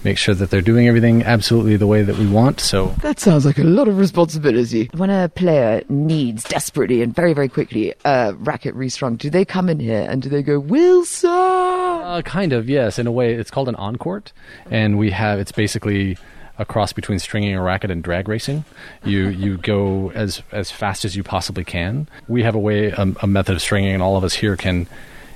make 0.03 0.17
sure 0.17 0.35
that 0.35 0.49
they're 0.49 0.61
doing 0.61 0.87
everything 0.87 1.23
absolutely 1.23 1.77
the 1.77 1.87
way 1.87 2.01
that 2.01 2.17
we 2.17 2.27
want. 2.27 2.59
So 2.59 2.87
that 3.01 3.19
sounds 3.19 3.45
like 3.45 3.57
a 3.57 3.63
lot 3.63 3.87
of 3.87 3.97
responsibility. 3.97 4.89
When 4.93 5.09
a 5.09 5.29
player 5.29 5.83
needs 5.89 6.43
desperately 6.43 7.01
and 7.01 7.13
very 7.13 7.33
very 7.33 7.49
quickly 7.49 7.93
a 8.05 8.33
racket 8.35 8.75
restrung, 8.75 9.15
do 9.15 9.29
they 9.29 9.45
come 9.45 9.69
in 9.69 9.79
here 9.79 10.05
and 10.09 10.21
do 10.21 10.29
they 10.29 10.41
go 10.41 10.59
Wilson? 10.59 11.29
Uh, 11.29 12.21
kind 12.23 12.53
of 12.53 12.69
yes. 12.69 12.99
In 12.99 13.07
a 13.07 13.11
way, 13.11 13.33
it's 13.33 13.51
called 13.51 13.69
an 13.69 13.75
on-court, 13.75 14.33
and 14.69 14.97
we 14.97 15.11
have 15.11 15.39
it's 15.39 15.51
basically 15.51 16.17
a 16.59 16.65
cross 16.65 16.93
between 16.93 17.17
stringing 17.19 17.55
a 17.55 17.61
racket 17.61 17.89
and 17.89 18.03
drag 18.03 18.27
racing. 18.27 18.65
You 19.03 19.29
you 19.29 19.57
go 19.57 20.11
as 20.13 20.41
as 20.51 20.69
fast 20.69 21.05
as 21.05 21.15
you 21.15 21.23
possibly 21.23 21.63
can. 21.63 22.07
We 22.27 22.43
have 22.43 22.55
a 22.55 22.59
way 22.59 22.91
a, 22.91 23.13
a 23.21 23.27
method 23.27 23.55
of 23.55 23.61
stringing, 23.61 23.93
and 23.93 24.03
all 24.03 24.17
of 24.17 24.23
us 24.23 24.33
here 24.33 24.55
can 24.55 24.87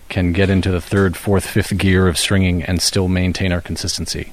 can 0.10 0.32
get 0.32 0.50
into 0.50 0.72
the 0.72 0.82
third, 0.82 1.18
fourth, 1.18 1.46
fifth 1.46 1.78
gear 1.78 2.08
of 2.08 2.18
stringing 2.18 2.64
and 2.64 2.82
still 2.82 3.08
maintain 3.08 3.52
our 3.52 3.62
consistency. 3.62 4.32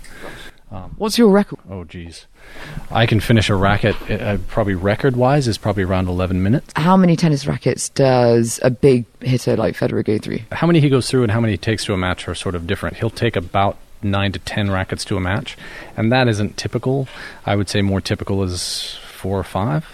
Um, 0.75 0.95
What's 0.99 1.17
your 1.17 1.29
record? 1.29 1.61
Oh, 1.71 1.85
geez. 1.85 2.27
I 2.91 3.07
can 3.07 3.21
finish 3.21 3.49
a 3.49 3.55
racket, 3.55 3.95
uh, 4.11 4.39
probably 4.49 4.75
record 4.75 5.17
wise, 5.17 5.47
is 5.47 5.57
probably 5.57 5.85
around 5.85 6.09
11 6.09 6.43
minutes. 6.43 6.73
How 6.75 6.97
many 6.97 7.15
tennis 7.15 7.47
rackets 7.47 7.91
does 7.91 8.59
a 8.63 8.71
big 8.71 9.05
hitter 9.23 9.57
like 9.57 9.77
Federer 9.77 10.05
go 10.05 10.19
through? 10.19 10.41
How 10.51 10.67
many 10.67 10.81
he 10.81 10.89
goes 10.89 11.09
through 11.09 11.23
and 11.23 11.31
how 11.31 11.41
many 11.41 11.53
he 11.53 11.59
takes 11.59 11.85
to 11.85 11.95
a 11.95 11.97
match 11.97 12.27
are 12.27 12.35
sort 12.35 12.57
of 12.57 12.67
different. 12.67 12.97
He'll 12.97 13.09
take 13.09 13.37
about 13.37 13.77
nine 14.03 14.33
to 14.33 14.41
10 14.41 14.71
rackets 14.71 15.05
to 15.07 15.17
a 15.17 15.21
match, 15.21 15.57
and 15.97 16.11
that 16.11 16.27
isn't 16.27 16.57
typical. 16.57 17.07
I 17.47 17.55
would 17.55 17.69
say 17.69 17.81
more 17.81 18.01
typical 18.01 18.43
is 18.43 18.99
four 19.07 19.39
or 19.39 19.45
five. 19.45 19.87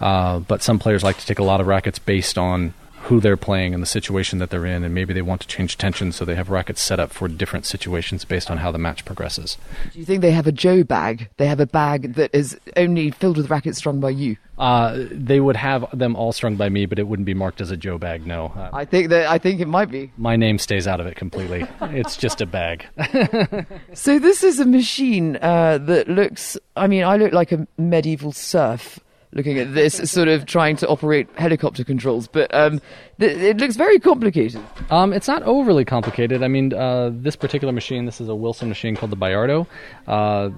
Uh, 0.00 0.38
but 0.38 0.62
some 0.62 0.78
players 0.78 1.02
like 1.02 1.18
to 1.18 1.26
take 1.26 1.40
a 1.40 1.44
lot 1.44 1.60
of 1.60 1.66
rackets 1.66 1.98
based 1.98 2.38
on 2.38 2.74
who 3.04 3.20
they're 3.20 3.36
playing 3.36 3.74
and 3.74 3.82
the 3.82 3.86
situation 3.86 4.38
that 4.38 4.50
they're 4.50 4.66
in, 4.66 4.84
and 4.84 4.94
maybe 4.94 5.12
they 5.12 5.22
want 5.22 5.40
to 5.40 5.46
change 5.48 5.76
tension, 5.76 6.12
so 6.12 6.24
they 6.24 6.36
have 6.36 6.50
rackets 6.50 6.80
set 6.80 7.00
up 7.00 7.12
for 7.12 7.26
different 7.28 7.66
situations 7.66 8.24
based 8.24 8.50
on 8.50 8.58
how 8.58 8.70
the 8.70 8.78
match 8.78 9.04
progresses. 9.04 9.58
Do 9.92 9.98
you 9.98 10.04
think 10.04 10.22
they 10.22 10.30
have 10.30 10.46
a 10.46 10.52
Joe 10.52 10.84
bag? 10.84 11.28
They 11.36 11.46
have 11.46 11.60
a 11.60 11.66
bag 11.66 12.14
that 12.14 12.30
is 12.32 12.58
only 12.76 13.10
filled 13.10 13.36
with 13.36 13.50
rackets 13.50 13.78
strung 13.78 13.98
by 13.98 14.10
you. 14.10 14.36
Uh, 14.56 15.06
they 15.10 15.40
would 15.40 15.56
have 15.56 15.86
them 15.96 16.14
all 16.14 16.32
strung 16.32 16.54
by 16.56 16.68
me, 16.68 16.86
but 16.86 16.98
it 16.98 17.08
wouldn't 17.08 17.26
be 17.26 17.34
marked 17.34 17.60
as 17.60 17.72
a 17.72 17.76
Joe 17.76 17.98
bag. 17.98 18.24
No, 18.24 18.52
uh, 18.54 18.70
I 18.72 18.84
think 18.84 19.08
that 19.08 19.26
I 19.26 19.38
think 19.38 19.60
it 19.60 19.66
might 19.66 19.90
be. 19.90 20.12
My 20.16 20.36
name 20.36 20.58
stays 20.58 20.86
out 20.86 21.00
of 21.00 21.06
it 21.06 21.16
completely. 21.16 21.66
it's 21.82 22.16
just 22.16 22.40
a 22.40 22.46
bag. 22.46 22.86
so 23.94 24.20
this 24.20 24.44
is 24.44 24.60
a 24.60 24.66
machine 24.66 25.36
uh, 25.42 25.78
that 25.78 26.08
looks. 26.08 26.56
I 26.76 26.86
mean, 26.86 27.02
I 27.02 27.16
look 27.16 27.32
like 27.32 27.50
a 27.50 27.66
medieval 27.76 28.30
serf 28.30 29.00
looking 29.32 29.58
at 29.58 29.74
this, 29.74 30.10
sort 30.10 30.28
of 30.28 30.46
trying 30.46 30.76
to 30.76 30.88
operate 30.88 31.28
helicopter 31.36 31.84
controls. 31.84 32.28
But 32.28 32.52
um, 32.54 32.80
th- 33.18 33.36
it 33.36 33.58
looks 33.58 33.76
very 33.76 33.98
complicated. 33.98 34.60
Um, 34.90 35.12
it's 35.12 35.28
not 35.28 35.42
overly 35.42 35.84
complicated. 35.84 36.42
I 36.42 36.48
mean, 36.48 36.72
uh, 36.72 37.10
this 37.12 37.36
particular 37.36 37.72
machine, 37.72 38.06
this 38.06 38.20
is 38.20 38.28
a 38.28 38.34
Wilson 38.34 38.68
machine 38.68 38.96
called 38.96 39.12
the 39.12 39.16
Baiardo. 39.16 39.66
Uh, 40.06 40.50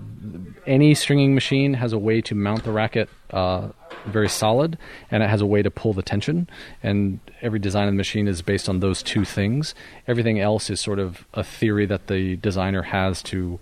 any 0.67 0.95
stringing 0.95 1.35
machine 1.35 1.75
has 1.75 1.93
a 1.93 1.99
way 1.99 2.21
to 2.23 2.35
mount 2.35 2.65
the 2.65 2.73
racket 2.73 3.09
uh, 3.31 3.69
very 4.07 4.29
solid, 4.29 4.79
and 5.11 5.23
it 5.23 5.29
has 5.29 5.41
a 5.41 5.47
way 5.47 5.63
to 5.63 5.71
pull 5.71 5.93
the 5.93 6.03
tension. 6.03 6.49
And 6.83 7.21
every 7.43 7.59
design 7.59 7.89
of 7.89 7.95
the 7.95 7.97
machine 7.97 8.29
is 8.29 8.43
based 8.43 8.69
on 8.69 8.81
those 8.81 9.03
two 9.03 9.25
things. 9.25 9.75
Everything 10.07 10.41
else 10.41 10.71
is 10.71 10.81
sort 10.81 10.99
of 10.99 11.27
a 11.35 11.43
theory 11.43 11.87
that 11.87 12.07
the 12.07 12.37
designer 12.37 12.83
has 12.83 13.23
to 13.25 13.59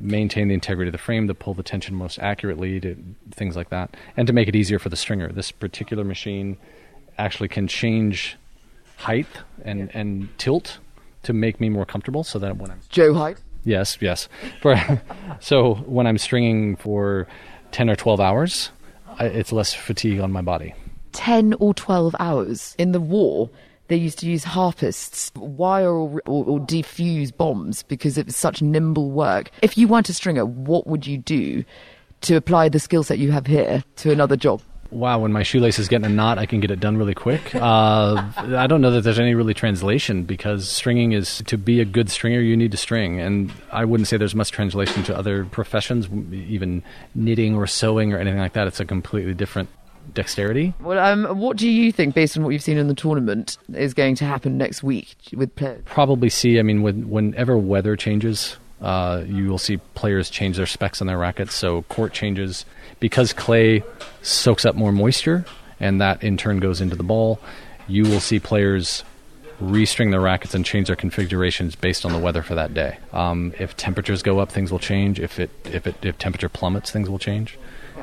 maintain 0.00 0.48
the 0.48 0.54
integrity 0.54 0.88
of 0.88 0.92
the 0.92 0.98
frame, 0.98 1.28
to 1.28 1.34
pull 1.34 1.54
the 1.54 1.62
tension 1.62 1.94
most 1.94 2.18
accurately, 2.18 2.80
to 2.80 2.96
things 3.30 3.56
like 3.56 3.70
that, 3.70 3.96
and 4.16 4.26
to 4.26 4.32
make 4.32 4.48
it 4.48 4.56
easier 4.56 4.78
for 4.78 4.88
the 4.88 4.96
stringer. 4.96 5.30
This 5.30 5.50
particular 5.50 6.04
machine 6.04 6.56
actually 7.18 7.48
can 7.48 7.68
change 7.68 8.36
height 8.96 9.26
and, 9.64 9.80
yeah. 9.80 10.00
and 10.00 10.38
tilt 10.38 10.78
to 11.22 11.32
make 11.32 11.60
me 11.60 11.68
more 11.68 11.84
comfortable, 11.84 12.24
so 12.24 12.38
that 12.38 12.56
when 12.56 12.70
I'm 12.70 12.80
Joe 12.88 13.14
height. 13.14 13.38
Yes, 13.64 13.98
yes. 14.00 14.28
For, 14.62 14.76
so 15.40 15.74
when 15.86 16.06
I'm 16.06 16.18
stringing 16.18 16.76
for 16.76 17.26
ten 17.72 17.90
or 17.90 17.96
twelve 17.96 18.20
hours, 18.20 18.70
I, 19.18 19.26
it's 19.26 19.52
less 19.52 19.74
fatigue 19.74 20.20
on 20.20 20.32
my 20.32 20.42
body. 20.42 20.74
10 21.12 21.54
or 21.54 21.74
12 21.74 22.14
hours 22.20 22.74
in 22.78 22.92
the 22.92 23.00
war 23.00 23.50
they 23.90 23.96
used 23.96 24.20
to 24.20 24.26
use 24.26 24.44
harpists, 24.44 25.32
wire 25.34 25.92
or, 25.92 26.22
or, 26.26 26.44
or 26.44 26.60
defuse 26.60 27.36
bombs 27.36 27.82
because 27.82 28.16
it 28.16 28.26
was 28.26 28.36
such 28.36 28.62
nimble 28.62 29.10
work. 29.10 29.50
If 29.62 29.76
you 29.76 29.88
weren't 29.88 30.08
a 30.08 30.14
stringer, 30.14 30.46
what 30.46 30.86
would 30.86 31.08
you 31.08 31.18
do 31.18 31.64
to 32.22 32.36
apply 32.36 32.68
the 32.68 32.78
skill 32.78 33.02
set 33.02 33.18
you 33.18 33.32
have 33.32 33.46
here 33.46 33.82
to 33.96 34.12
another 34.12 34.36
job? 34.36 34.62
wow, 34.90 35.20
when 35.20 35.32
my 35.32 35.42
shoelace 35.42 35.78
is 35.78 35.88
getting 35.88 36.06
a 36.06 36.08
knot, 36.08 36.38
I 36.38 36.46
can 36.46 36.60
get 36.60 36.70
it 36.70 36.80
done 36.80 36.96
really 36.96 37.14
quick. 37.14 37.54
Uh, 37.54 38.28
I 38.36 38.66
don't 38.66 38.80
know 38.80 38.90
that 38.90 39.02
there's 39.02 39.20
any 39.20 39.34
really 39.34 39.54
translation 39.54 40.24
because 40.24 40.68
stringing 40.68 41.12
is 41.12 41.42
to 41.46 41.56
be 41.56 41.80
a 41.80 41.84
good 41.84 42.10
stringer, 42.10 42.40
you 42.40 42.56
need 42.56 42.72
to 42.72 42.76
string. 42.76 43.20
And 43.20 43.52
I 43.70 43.84
wouldn't 43.84 44.08
say 44.08 44.16
there's 44.16 44.34
much 44.34 44.50
translation 44.50 45.02
to 45.04 45.16
other 45.16 45.44
professions, 45.44 46.08
even 46.32 46.82
knitting 47.14 47.54
or 47.54 47.66
sewing 47.66 48.12
or 48.12 48.18
anything 48.18 48.40
like 48.40 48.54
that. 48.54 48.66
It's 48.66 48.80
a 48.80 48.84
completely 48.84 49.34
different 49.34 49.68
dexterity. 50.14 50.74
Well, 50.80 50.98
um, 50.98 51.38
what 51.38 51.56
do 51.56 51.68
you 51.68 51.92
think, 51.92 52.14
based 52.14 52.36
on 52.36 52.42
what 52.42 52.50
you've 52.50 52.62
seen 52.62 52.78
in 52.78 52.88
the 52.88 52.94
tournament, 52.94 53.58
is 53.74 53.94
going 53.94 54.16
to 54.16 54.24
happen 54.24 54.58
next 54.58 54.82
week 54.82 55.16
with 55.32 55.54
players? 55.54 55.82
Probably 55.84 56.28
see, 56.28 56.58
I 56.58 56.62
mean, 56.62 56.82
when, 56.82 57.08
whenever 57.10 57.56
weather 57.56 57.96
changes, 57.96 58.56
uh, 58.80 59.22
you 59.26 59.48
will 59.48 59.58
see 59.58 59.76
players 59.94 60.30
change 60.30 60.56
their 60.56 60.66
specs 60.66 61.00
on 61.00 61.06
their 61.06 61.18
rackets. 61.18 61.54
So 61.54 61.82
court 61.82 62.12
changes 62.12 62.64
because 62.98 63.32
clay 63.32 63.82
soaks 64.22 64.64
up 64.64 64.74
more 64.74 64.92
moisture, 64.92 65.44
and 65.78 66.00
that 66.00 66.22
in 66.22 66.36
turn 66.36 66.58
goes 66.58 66.80
into 66.80 66.96
the 66.96 67.02
ball. 67.02 67.38
You 67.86 68.04
will 68.04 68.20
see 68.20 68.38
players 68.38 69.04
restring 69.60 70.10
their 70.10 70.20
rackets 70.20 70.54
and 70.54 70.64
change 70.64 70.86
their 70.86 70.96
configurations 70.96 71.76
based 71.76 72.06
on 72.06 72.12
the 72.12 72.18
weather 72.18 72.42
for 72.42 72.54
that 72.54 72.72
day. 72.72 72.98
Um, 73.12 73.52
if 73.58 73.76
temperatures 73.76 74.22
go 74.22 74.38
up, 74.38 74.50
things 74.50 74.72
will 74.72 74.78
change. 74.78 75.20
If 75.20 75.38
it 75.38 75.50
if 75.66 75.86
it 75.86 75.96
if 76.02 76.18
temperature 76.18 76.48
plummets, 76.48 76.90
things 76.90 77.10
will 77.10 77.18
change. 77.18 77.58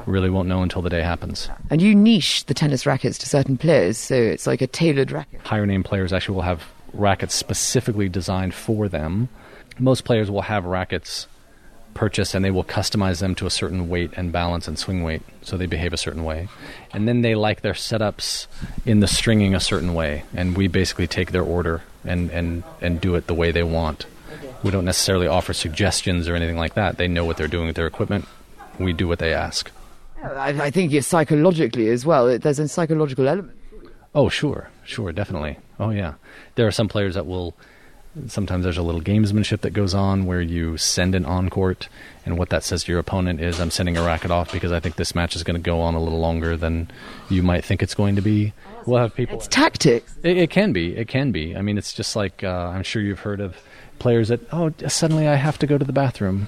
Really 0.07 0.29
won't 0.29 0.47
know 0.47 0.63
until 0.63 0.81
the 0.81 0.89
day 0.89 1.01
happens. 1.01 1.49
And 1.69 1.81
you 1.81 1.93
niche 1.93 2.45
the 2.45 2.53
tennis 2.53 2.85
rackets 2.85 3.17
to 3.17 3.27
certain 3.27 3.57
players, 3.57 3.97
so 3.97 4.15
it's 4.15 4.47
like 4.47 4.61
a 4.61 4.67
tailored 4.67 5.11
racket. 5.11 5.41
Higher 5.41 5.65
name 5.65 5.83
players 5.83 6.13
actually 6.13 6.35
will 6.35 6.43
have 6.43 6.63
rackets 6.93 7.35
specifically 7.35 8.07
designed 8.07 8.53
for 8.53 8.87
them. 8.87 9.27
Most 9.77 10.05
players 10.05 10.31
will 10.31 10.43
have 10.43 10.63
rackets 10.63 11.27
purchased 11.93 12.35
and 12.35 12.45
they 12.45 12.51
will 12.51 12.63
customize 12.63 13.19
them 13.19 13.35
to 13.35 13.45
a 13.47 13.49
certain 13.49 13.89
weight 13.89 14.11
and 14.15 14.31
balance 14.31 14.65
and 14.65 14.79
swing 14.79 15.03
weight 15.03 15.23
so 15.41 15.57
they 15.57 15.65
behave 15.65 15.91
a 15.91 15.97
certain 15.97 16.23
way. 16.23 16.47
And 16.93 17.05
then 17.05 17.21
they 17.21 17.35
like 17.35 17.61
their 17.61 17.73
setups 17.73 18.47
in 18.85 19.01
the 19.01 19.07
stringing 19.07 19.53
a 19.55 19.59
certain 19.59 19.93
way 19.93 20.23
and 20.33 20.55
we 20.55 20.67
basically 20.67 21.07
take 21.07 21.31
their 21.33 21.43
order 21.43 21.81
and, 22.05 22.29
and, 22.31 22.63
and 22.79 23.01
do 23.01 23.15
it 23.15 23.27
the 23.27 23.33
way 23.33 23.51
they 23.51 23.63
want. 23.63 24.05
We 24.63 24.71
don't 24.71 24.85
necessarily 24.85 25.27
offer 25.27 25.53
suggestions 25.53 26.29
or 26.29 26.35
anything 26.35 26.57
like 26.57 26.75
that. 26.75 26.97
They 26.97 27.09
know 27.09 27.25
what 27.25 27.35
they're 27.35 27.47
doing 27.49 27.67
with 27.67 27.75
their 27.75 27.87
equipment. 27.87 28.25
We 28.79 28.93
do 28.93 29.07
what 29.07 29.19
they 29.19 29.33
ask 29.33 29.71
I, 30.23 30.49
I 30.49 30.71
think 30.71 30.93
it's 30.93 31.07
psychologically 31.07 31.89
as 31.89 32.05
well 32.05 32.37
there's 32.37 32.59
a 32.59 32.67
psychological 32.67 33.27
element 33.27 33.57
oh 34.15 34.29
sure 34.29 34.69
sure 34.83 35.11
definitely 35.11 35.57
oh 35.79 35.91
yeah 35.91 36.15
there 36.55 36.67
are 36.67 36.71
some 36.71 36.87
players 36.87 37.15
that 37.15 37.25
will 37.25 37.55
sometimes 38.27 38.63
there's 38.63 38.77
a 38.77 38.83
little 38.83 39.01
gamesmanship 39.01 39.61
that 39.61 39.71
goes 39.71 39.93
on 39.93 40.25
where 40.25 40.41
you 40.41 40.77
send 40.77 41.15
an 41.15 41.25
on 41.25 41.49
court, 41.49 41.87
and 42.25 42.37
what 42.37 42.49
that 42.49 42.63
says 42.63 42.83
to 42.83 42.91
your 42.91 42.99
opponent 42.99 43.39
is, 43.39 43.59
I'm 43.59 43.71
sending 43.71 43.97
a 43.97 44.03
racket 44.03 44.31
off 44.31 44.51
because 44.51 44.71
I 44.71 44.79
think 44.79 44.95
this 44.95 45.13
match 45.13 45.35
is 45.35 45.43
going 45.43 45.55
to 45.55 45.61
go 45.61 45.81
on 45.81 45.93
a 45.93 46.01
little 46.01 46.19
longer 46.19 46.57
than 46.57 46.89
you 47.29 47.43
might 47.43 47.63
think 47.63 47.83
it's 47.83 47.93
going 47.93 48.15
to 48.15 48.21
be. 48.21 48.53
We'll 48.85 48.99
have 48.99 49.15
people. 49.15 49.37
It's 49.37 49.47
tactics. 49.47 50.15
It, 50.23 50.37
it 50.37 50.49
can 50.49 50.73
be. 50.73 50.95
It 50.95 51.07
can 51.07 51.31
be. 51.31 51.55
I 51.55 51.61
mean, 51.61 51.77
it's 51.77 51.93
just 51.93 52.15
like 52.15 52.43
uh, 52.43 52.71
I'm 52.73 52.83
sure 52.83 53.01
you've 53.01 53.19
heard 53.19 53.41
of 53.41 53.57
players 53.99 54.29
that, 54.29 54.41
oh, 54.51 54.73
suddenly 54.87 55.27
I 55.27 55.35
have 55.35 55.57
to 55.59 55.67
go 55.67 55.77
to 55.77 55.85
the 55.85 55.93
bathroom. 55.93 56.47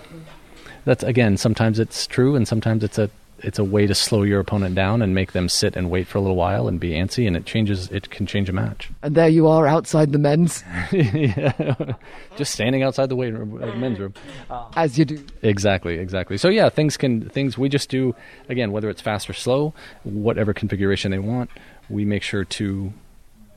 That's 0.85 1.03
again, 1.03 1.37
sometimes 1.37 1.79
it's 1.79 2.07
true, 2.07 2.35
and 2.35 2.47
sometimes 2.47 2.83
it's 2.83 2.97
a 2.97 3.09
it's 3.43 3.59
a 3.59 3.63
way 3.63 3.87
to 3.87 3.95
slow 3.95 4.23
your 4.23 4.39
opponent 4.39 4.75
down 4.75 5.01
and 5.01 5.13
make 5.13 5.31
them 5.31 5.49
sit 5.49 5.75
and 5.75 5.89
wait 5.89 6.07
for 6.07 6.17
a 6.17 6.21
little 6.21 6.35
while 6.35 6.67
and 6.67 6.79
be 6.79 6.91
antsy, 6.91 7.27
and 7.27 7.35
it 7.35 7.45
changes. 7.45 7.89
It 7.91 8.09
can 8.09 8.25
change 8.25 8.49
a 8.49 8.53
match. 8.53 8.89
And 9.01 9.15
there 9.15 9.29
you 9.29 9.47
are 9.47 9.67
outside 9.67 10.11
the 10.11 10.19
men's, 10.19 10.63
yeah. 10.91 11.93
just 12.35 12.53
standing 12.53 12.83
outside 12.83 13.09
the 13.09 13.15
weight 13.15 13.33
room, 13.33 13.61
uh, 13.61 13.75
men's 13.75 13.99
room, 13.99 14.13
as 14.75 14.97
you 14.97 15.05
do. 15.05 15.25
Exactly, 15.41 15.97
exactly. 15.97 16.37
So 16.37 16.49
yeah, 16.49 16.69
things 16.69 16.97
can 16.97 17.29
things 17.29 17.57
we 17.57 17.69
just 17.69 17.89
do 17.89 18.15
again, 18.47 18.71
whether 18.71 18.89
it's 18.89 19.01
fast 19.01 19.29
or 19.29 19.33
slow, 19.33 19.73
whatever 20.03 20.53
configuration 20.53 21.11
they 21.11 21.19
want, 21.19 21.49
we 21.89 22.05
make 22.05 22.23
sure 22.23 22.43
to 22.43 22.93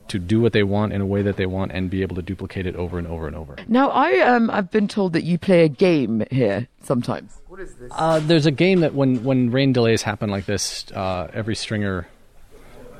to 0.08 0.18
do 0.18 0.40
what 0.40 0.52
they 0.52 0.62
want 0.62 0.92
in 0.92 1.00
a 1.00 1.06
way 1.06 1.22
that 1.22 1.36
they 1.36 1.46
want 1.46 1.72
and 1.72 1.88
be 1.88 2.02
able 2.02 2.16
to 2.16 2.22
duplicate 2.22 2.66
it 2.66 2.76
over 2.76 2.98
and 2.98 3.06
over 3.06 3.26
and 3.26 3.34
over. 3.34 3.56
Now, 3.68 3.88
I 3.90 4.18
um, 4.20 4.50
I've 4.50 4.70
been 4.70 4.88
told 4.88 5.14
that 5.14 5.24
you 5.24 5.38
play 5.38 5.64
a 5.64 5.68
game 5.68 6.24
here 6.30 6.68
sometimes. 6.82 7.38
Is 7.62 7.74
this? 7.74 7.92
Uh, 7.94 8.18
there's 8.18 8.46
a 8.46 8.50
game 8.50 8.80
that 8.80 8.92
when 8.94 9.22
when 9.22 9.50
rain 9.50 9.72
delays 9.72 10.02
happen 10.02 10.30
like 10.30 10.46
this, 10.46 10.90
uh, 10.92 11.30
every 11.32 11.54
stringer 11.54 12.08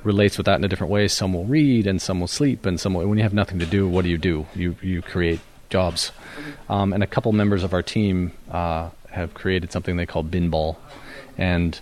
relates 0.05 0.37
with 0.37 0.47
that 0.47 0.59
in 0.59 0.65
a 0.65 0.69
different 0.69 0.93
way. 0.93 1.09
Some 1.09 1.33
will 1.33 1.45
read 1.45 1.87
and 1.87 2.01
some 2.01 2.21
will 2.21 2.29
sleep, 2.29 2.65
and 2.65 2.79
some 2.79 2.95
will, 2.95 3.07
when 3.07 3.19
you 3.19 3.25
have 3.25 3.35
nothing 3.35 3.59
to 3.59 3.67
do, 3.67 3.89
what 3.89 4.05
do 4.05 4.11
you 4.11 4.19
do? 4.19 4.47
You 4.55 4.77
you 4.81 5.03
create 5.03 5.41
jobs. 5.69 6.13
Um, 6.69 6.93
and 6.93 7.03
a 7.03 7.07
couple 7.07 7.33
members 7.33 7.65
of 7.65 7.73
our 7.73 7.83
team 7.83 8.33
uh, 8.51 8.91
have 9.11 9.35
created 9.35 9.73
something 9.73 9.97
they 9.97 10.07
call 10.07 10.23
bin 10.23 10.49
ball, 10.49 10.79
and 11.37 11.81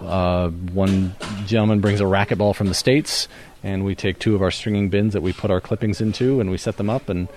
uh, 0.00 0.48
one 0.48 1.14
gentleman 1.46 1.80
brings 1.80 2.00
a 2.00 2.04
racquetball 2.04 2.54
from 2.56 2.66
the 2.66 2.74
states, 2.74 3.28
and 3.62 3.84
we 3.84 3.94
take 3.94 4.18
two 4.18 4.34
of 4.34 4.42
our 4.42 4.50
stringing 4.50 4.88
bins 4.88 5.12
that 5.12 5.22
we 5.22 5.32
put 5.32 5.50
our 5.50 5.60
clippings 5.60 6.00
into, 6.00 6.40
and 6.40 6.50
we 6.50 6.58
set 6.58 6.76
them 6.76 6.90
up, 6.90 7.08
and 7.08 7.28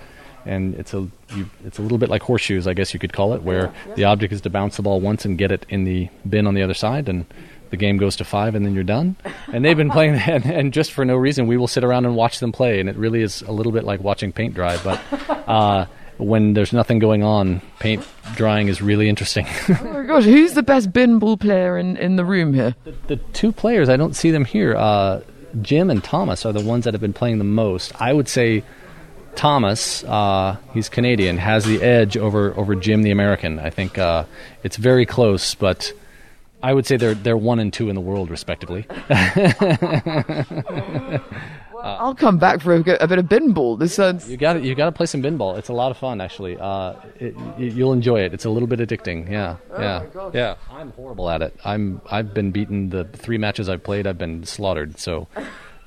and 0.46 0.74
it's 0.74 0.94
a 0.94 1.08
you, 1.34 1.48
it's 1.64 1.78
a 1.78 1.82
little 1.82 1.98
bit 1.98 2.08
like 2.08 2.22
horseshoes, 2.22 2.66
I 2.66 2.74
guess 2.74 2.92
you 2.92 3.00
could 3.00 3.12
call 3.12 3.34
it, 3.34 3.42
where 3.42 3.72
the 3.96 4.04
object 4.04 4.32
is 4.32 4.40
to 4.42 4.50
bounce 4.50 4.76
the 4.76 4.82
ball 4.82 5.00
once 5.00 5.24
and 5.24 5.38
get 5.38 5.50
it 5.52 5.66
in 5.68 5.84
the 5.84 6.08
bin 6.28 6.46
on 6.46 6.54
the 6.54 6.62
other 6.62 6.74
side, 6.74 7.08
and 7.08 7.26
the 7.70 7.76
game 7.76 7.96
goes 7.96 8.16
to 8.16 8.24
five, 8.24 8.54
and 8.54 8.64
then 8.64 8.74
you're 8.74 8.84
done. 8.84 9.16
And 9.52 9.64
they've 9.64 9.76
been 9.76 9.90
playing, 9.90 10.14
and, 10.26 10.44
and 10.44 10.72
just 10.72 10.92
for 10.92 11.04
no 11.04 11.16
reason, 11.16 11.46
we 11.46 11.56
will 11.56 11.68
sit 11.68 11.84
around 11.84 12.06
and 12.06 12.14
watch 12.14 12.38
them 12.40 12.52
play, 12.52 12.80
and 12.80 12.88
it 12.88 12.96
really 12.96 13.22
is 13.22 13.42
a 13.42 13.52
little 13.52 13.72
bit 13.72 13.84
like 13.84 14.00
watching 14.00 14.32
paint 14.32 14.54
dry, 14.54 14.78
but. 14.82 15.00
Uh, 15.44 15.84
when 16.16 16.54
there's 16.54 16.72
nothing 16.72 16.98
going 16.98 17.22
on, 17.22 17.60
paint 17.80 18.06
drying 18.34 18.68
is 18.68 18.80
really 18.80 19.08
interesting. 19.08 19.46
oh 19.68 19.92
my 19.92 20.02
gosh, 20.04 20.24
who's 20.24 20.54
the 20.54 20.62
best 20.62 20.92
bin 20.92 21.18
ball 21.18 21.36
player 21.36 21.76
in, 21.76 21.96
in 21.96 22.16
the 22.16 22.24
room 22.24 22.54
here? 22.54 22.74
The, 22.84 22.94
the 23.08 23.16
two 23.16 23.52
players, 23.52 23.88
I 23.88 23.96
don't 23.96 24.14
see 24.14 24.30
them 24.30 24.44
here. 24.44 24.76
Uh, 24.76 25.20
Jim 25.60 25.90
and 25.90 26.02
Thomas 26.02 26.46
are 26.46 26.52
the 26.52 26.64
ones 26.64 26.84
that 26.84 26.94
have 26.94 27.00
been 27.00 27.12
playing 27.12 27.38
the 27.38 27.44
most. 27.44 27.92
I 28.00 28.12
would 28.12 28.28
say 28.28 28.62
Thomas, 29.36 30.04
uh, 30.04 30.56
he's 30.72 30.88
Canadian, 30.88 31.38
has 31.38 31.64
the 31.64 31.82
edge 31.82 32.16
over, 32.16 32.56
over 32.56 32.74
Jim 32.74 33.02
the 33.02 33.10
American. 33.10 33.58
I 33.58 33.70
think 33.70 33.98
uh, 33.98 34.24
it's 34.62 34.76
very 34.76 35.06
close, 35.06 35.54
but 35.54 35.92
I 36.62 36.72
would 36.72 36.86
say 36.86 36.96
they're 36.96 37.14
they're 37.14 37.36
one 37.36 37.58
and 37.58 37.72
two 37.72 37.88
in 37.88 37.94
the 37.94 38.00
world, 38.00 38.30
respectively. 38.30 38.86
Uh, 41.84 41.98
I'll 42.00 42.14
come 42.14 42.38
back 42.38 42.62
for 42.62 42.74
a, 42.74 42.78
a, 42.78 43.06
bit 43.06 43.18
of 43.18 43.28
bin 43.28 43.52
ball. 43.52 43.76
This 43.76 43.92
sounds. 43.92 44.30
You 44.30 44.38
got 44.38 44.62
you 44.62 44.74
got 44.74 44.86
to 44.86 44.92
play 44.92 45.04
some 45.04 45.20
bin 45.20 45.36
ball. 45.36 45.56
It's 45.56 45.68
a 45.68 45.74
lot 45.74 45.90
of 45.90 45.98
fun, 45.98 46.18
actually. 46.18 46.56
Uh, 46.58 46.94
it, 47.20 47.34
you'll 47.58 47.92
enjoy 47.92 48.20
it. 48.20 48.32
It's 48.32 48.46
a 48.46 48.48
little 48.48 48.66
bit 48.66 48.80
addicting. 48.80 49.30
Yeah, 49.30 49.56
oh 49.70 49.82
yeah, 49.82 50.30
yeah. 50.32 50.54
I'm 50.70 50.92
horrible 50.92 51.28
at 51.28 51.42
it. 51.42 51.54
I'm 51.62 52.00
I've 52.10 52.32
been 52.32 52.52
beaten 52.52 52.88
the 52.88 53.04
three 53.04 53.36
matches 53.36 53.68
I've 53.68 53.82
played. 53.82 54.06
I've 54.06 54.16
been 54.16 54.44
slaughtered. 54.44 54.98
So. 54.98 55.28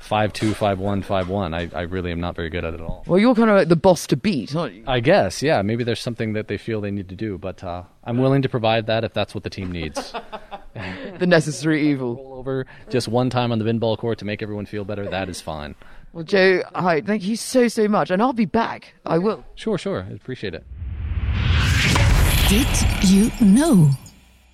Five 0.08 0.32
two, 0.32 0.54
five 0.54 0.80
one, 0.80 1.02
five 1.02 1.28
one. 1.28 1.54
I, 1.54 1.70
I 1.74 1.82
really 1.82 2.14
am 2.14 2.22
not 2.22 2.34
very 2.34 2.50
good 2.50 2.64
at 2.64 2.74
it 2.74 2.80
at 2.80 2.82
all. 2.82 3.04
Well, 3.08 3.20
you're 3.20 3.36
kind 3.36 3.50
of 3.50 3.58
like 3.58 3.68
the 3.68 3.76
boss 3.76 4.08
to 4.08 4.16
beat, 4.16 4.56
aren't 4.56 4.76
you? 4.76 4.84
I 4.88 5.02
guess, 5.02 5.44
yeah. 5.44 5.62
Maybe 5.62 5.84
there's 5.84 6.00
something 6.00 6.32
that 6.32 6.48
they 6.48 6.58
feel 6.58 6.80
they 6.80 6.92
need 6.92 7.10
to 7.10 7.16
do, 7.16 7.38
but 7.38 7.62
uh, 7.62 7.84
I'm 8.06 8.18
willing 8.18 8.42
to 8.44 8.48
provide 8.48 8.88
that 8.88 9.04
if 9.04 9.14
that's 9.14 9.36
what 9.36 9.44
the 9.44 9.50
team 9.50 9.70
needs. 9.70 10.14
the 11.20 11.28
necessary 11.28 11.90
evil. 11.90 12.16
Roll 12.16 12.36
over 12.36 12.66
just 12.90 13.10
one 13.10 13.30
time 13.30 13.52
on 13.52 13.60
the 13.60 13.66
bin 13.66 13.80
ball 13.80 13.98
court 13.98 14.18
to 14.20 14.26
make 14.26 14.42
everyone 14.42 14.66
feel 14.66 14.86
better. 14.86 15.06
That 15.10 15.28
is 15.28 15.42
fine. 15.42 15.76
Well, 16.14 16.24
Joe, 16.24 16.64
hi, 16.74 17.02
thank 17.02 17.24
you 17.24 17.36
so, 17.36 17.68
so 17.68 17.90
much. 17.90 18.10
And 18.10 18.22
I'll 18.22 18.32
be 18.32 18.46
back. 18.46 18.94
I 19.06 19.18
will. 19.18 19.44
Sure, 19.56 19.78
sure. 19.78 20.08
I 20.10 20.14
appreciate 20.14 20.54
it. 20.54 20.64
Did 22.48 22.68
you 23.04 23.30
know? 23.46 23.90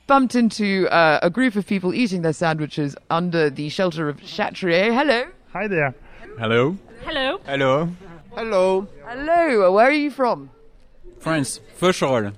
Bumped 0.07 0.33
into 0.33 0.87
uh, 0.89 1.19
a 1.21 1.29
group 1.29 1.55
of 1.55 1.67
people 1.67 1.93
eating 1.93 2.23
their 2.23 2.33
sandwiches 2.33 2.95
under 3.11 3.51
the 3.51 3.69
shelter 3.69 4.09
of 4.09 4.17
Chatrier. 4.17 4.91
Hello. 4.91 5.27
Hi 5.53 5.67
there. 5.67 5.93
Hello. 6.39 6.75
Hello. 7.05 7.39
Hello. 7.45 7.89
Hello. 8.35 8.87
Hello. 9.05 9.71
Where 9.71 9.85
are 9.85 9.91
you 9.91 10.09
from? 10.09 10.49
France. 11.19 11.59
Feucherolles. 11.79 12.33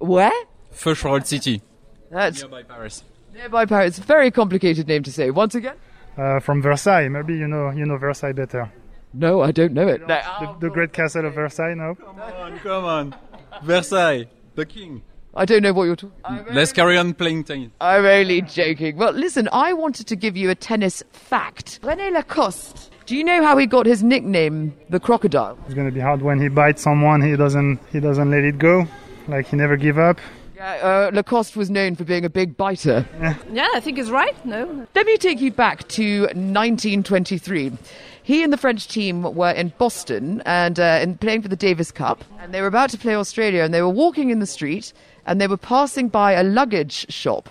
Where? 0.00 0.32
Feucherolles 0.74 1.26
City. 1.26 1.62
That's 2.10 2.40
nearby 2.40 2.64
Paris. 2.64 3.04
Nearby 3.32 3.64
Paris. 3.64 4.00
Very 4.00 4.32
complicated 4.32 4.88
name 4.88 5.04
to 5.04 5.12
say. 5.12 5.30
Once 5.30 5.54
again. 5.54 5.76
Uh, 6.16 6.40
from 6.40 6.60
Versailles. 6.60 7.08
Maybe 7.08 7.34
you 7.34 7.46
know 7.46 7.70
you 7.70 7.86
know 7.86 7.96
Versailles 7.96 8.32
better. 8.32 8.72
No, 9.14 9.40
I 9.40 9.52
don't 9.52 9.72
know 9.72 9.86
it. 9.86 10.04
The, 10.08 10.56
the 10.58 10.68
great 10.68 10.92
castle 10.92 11.26
of 11.26 11.34
Versailles, 11.34 11.74
no? 11.74 11.94
Come 11.94 12.20
on, 12.20 12.58
come 12.58 12.84
on. 12.84 13.14
Versailles, 13.62 14.26
the 14.56 14.66
king. 14.66 15.02
I 15.38 15.44
don't 15.44 15.62
know 15.62 15.72
what 15.72 15.84
you're 15.84 15.96
talking. 15.96 16.16
about. 16.24 16.52
Let's 16.52 16.72
carry 16.72 16.98
on 16.98 17.14
playing 17.14 17.44
tennis. 17.44 17.70
I'm 17.80 18.04
only 18.04 18.42
joking. 18.42 18.96
Well, 18.96 19.12
listen, 19.12 19.48
I 19.52 19.72
wanted 19.72 20.08
to 20.08 20.16
give 20.16 20.36
you 20.36 20.50
a 20.50 20.54
tennis 20.54 21.02
fact. 21.12 21.80
René 21.82 22.12
Lacoste. 22.12 22.90
Do 23.06 23.16
you 23.16 23.22
know 23.24 23.42
how 23.42 23.56
he 23.56 23.66
got 23.66 23.86
his 23.86 24.02
nickname, 24.02 24.76
the 24.90 25.00
crocodile? 25.00 25.56
It's 25.66 25.74
gonna 25.74 25.92
be 25.92 26.00
hard 26.00 26.22
when 26.22 26.40
he 26.40 26.48
bites 26.48 26.82
someone. 26.82 27.22
He 27.22 27.36
doesn't. 27.36 27.78
He 27.92 28.00
doesn't 28.00 28.30
let 28.30 28.44
it 28.44 28.58
go. 28.58 28.86
Like 29.28 29.46
he 29.46 29.56
never 29.56 29.76
give 29.76 29.96
up. 29.98 30.18
Yeah, 30.56 30.72
uh, 30.72 31.10
Lacoste 31.14 31.56
was 31.56 31.70
known 31.70 31.94
for 31.94 32.02
being 32.02 32.24
a 32.24 32.28
big 32.28 32.56
biter. 32.56 33.06
Yeah. 33.20 33.36
yeah, 33.52 33.68
I 33.74 33.80
think 33.80 33.96
he's 33.96 34.10
right. 34.10 34.34
No. 34.44 34.88
Let 34.92 35.06
me 35.06 35.16
take 35.16 35.40
you 35.40 35.52
back 35.52 35.86
to 35.90 36.22
1923. 36.22 37.72
He 38.24 38.42
and 38.42 38.52
the 38.52 38.56
French 38.58 38.88
team 38.88 39.22
were 39.22 39.52
in 39.52 39.72
Boston 39.78 40.42
and 40.44 40.78
uh, 40.80 40.98
in 41.00 41.16
playing 41.16 41.42
for 41.42 41.48
the 41.48 41.56
Davis 41.56 41.90
Cup, 41.92 42.24
and 42.40 42.52
they 42.52 42.60
were 42.60 42.66
about 42.66 42.90
to 42.90 42.98
play 42.98 43.14
Australia, 43.14 43.62
and 43.62 43.72
they 43.72 43.80
were 43.82 43.88
walking 43.88 44.30
in 44.30 44.40
the 44.40 44.46
street, 44.46 44.92
and 45.28 45.40
they 45.40 45.46
were 45.46 45.58
passing 45.58 46.08
by 46.08 46.32
a 46.32 46.42
luggage 46.42 47.06
shop, 47.12 47.50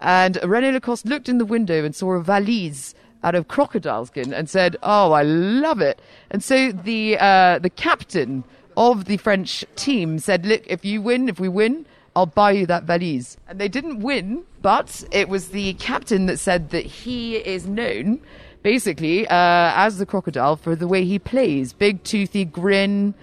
And 0.00 0.36
Rene 0.42 0.72
Lacoste 0.72 1.06
looked 1.06 1.28
in 1.28 1.38
the 1.38 1.44
window 1.44 1.84
and 1.84 1.94
saw 1.94 2.14
a 2.14 2.20
valise 2.20 2.96
out 3.22 3.36
of 3.36 3.46
crocodile 3.46 4.04
skin 4.04 4.34
and 4.34 4.50
said, 4.50 4.76
"Oh, 4.82 5.12
I 5.12 5.22
love 5.22 5.80
it." 5.80 6.02
And 6.32 6.42
so 6.42 6.72
the 6.72 7.16
uh, 7.20 7.60
the 7.60 7.70
captain 7.70 8.42
of 8.76 9.04
the 9.04 9.16
French 9.18 9.64
team 9.76 10.18
said, 10.18 10.44
"Look, 10.44 10.62
if 10.66 10.84
you 10.84 11.00
win, 11.00 11.28
if 11.28 11.38
we 11.38 11.48
win, 11.48 11.86
I'll 12.16 12.26
buy 12.26 12.50
you 12.50 12.66
that 12.66 12.82
valise." 12.82 13.36
And 13.48 13.60
they 13.60 13.68
didn't 13.68 14.00
win, 14.00 14.42
but 14.60 15.04
it 15.12 15.28
was 15.28 15.50
the 15.50 15.74
captain 15.74 16.26
that 16.26 16.40
said 16.40 16.70
that 16.70 16.84
he 16.84 17.36
is 17.36 17.68
known, 17.68 18.20
basically, 18.64 19.28
uh, 19.28 19.86
as 19.86 19.98
the 19.98 20.06
crocodile 20.06 20.56
for 20.56 20.74
the 20.74 20.88
way 20.88 21.04
he 21.04 21.20
plays: 21.20 21.72
big 21.72 22.02
toothy 22.02 22.44
grin, 22.44 23.14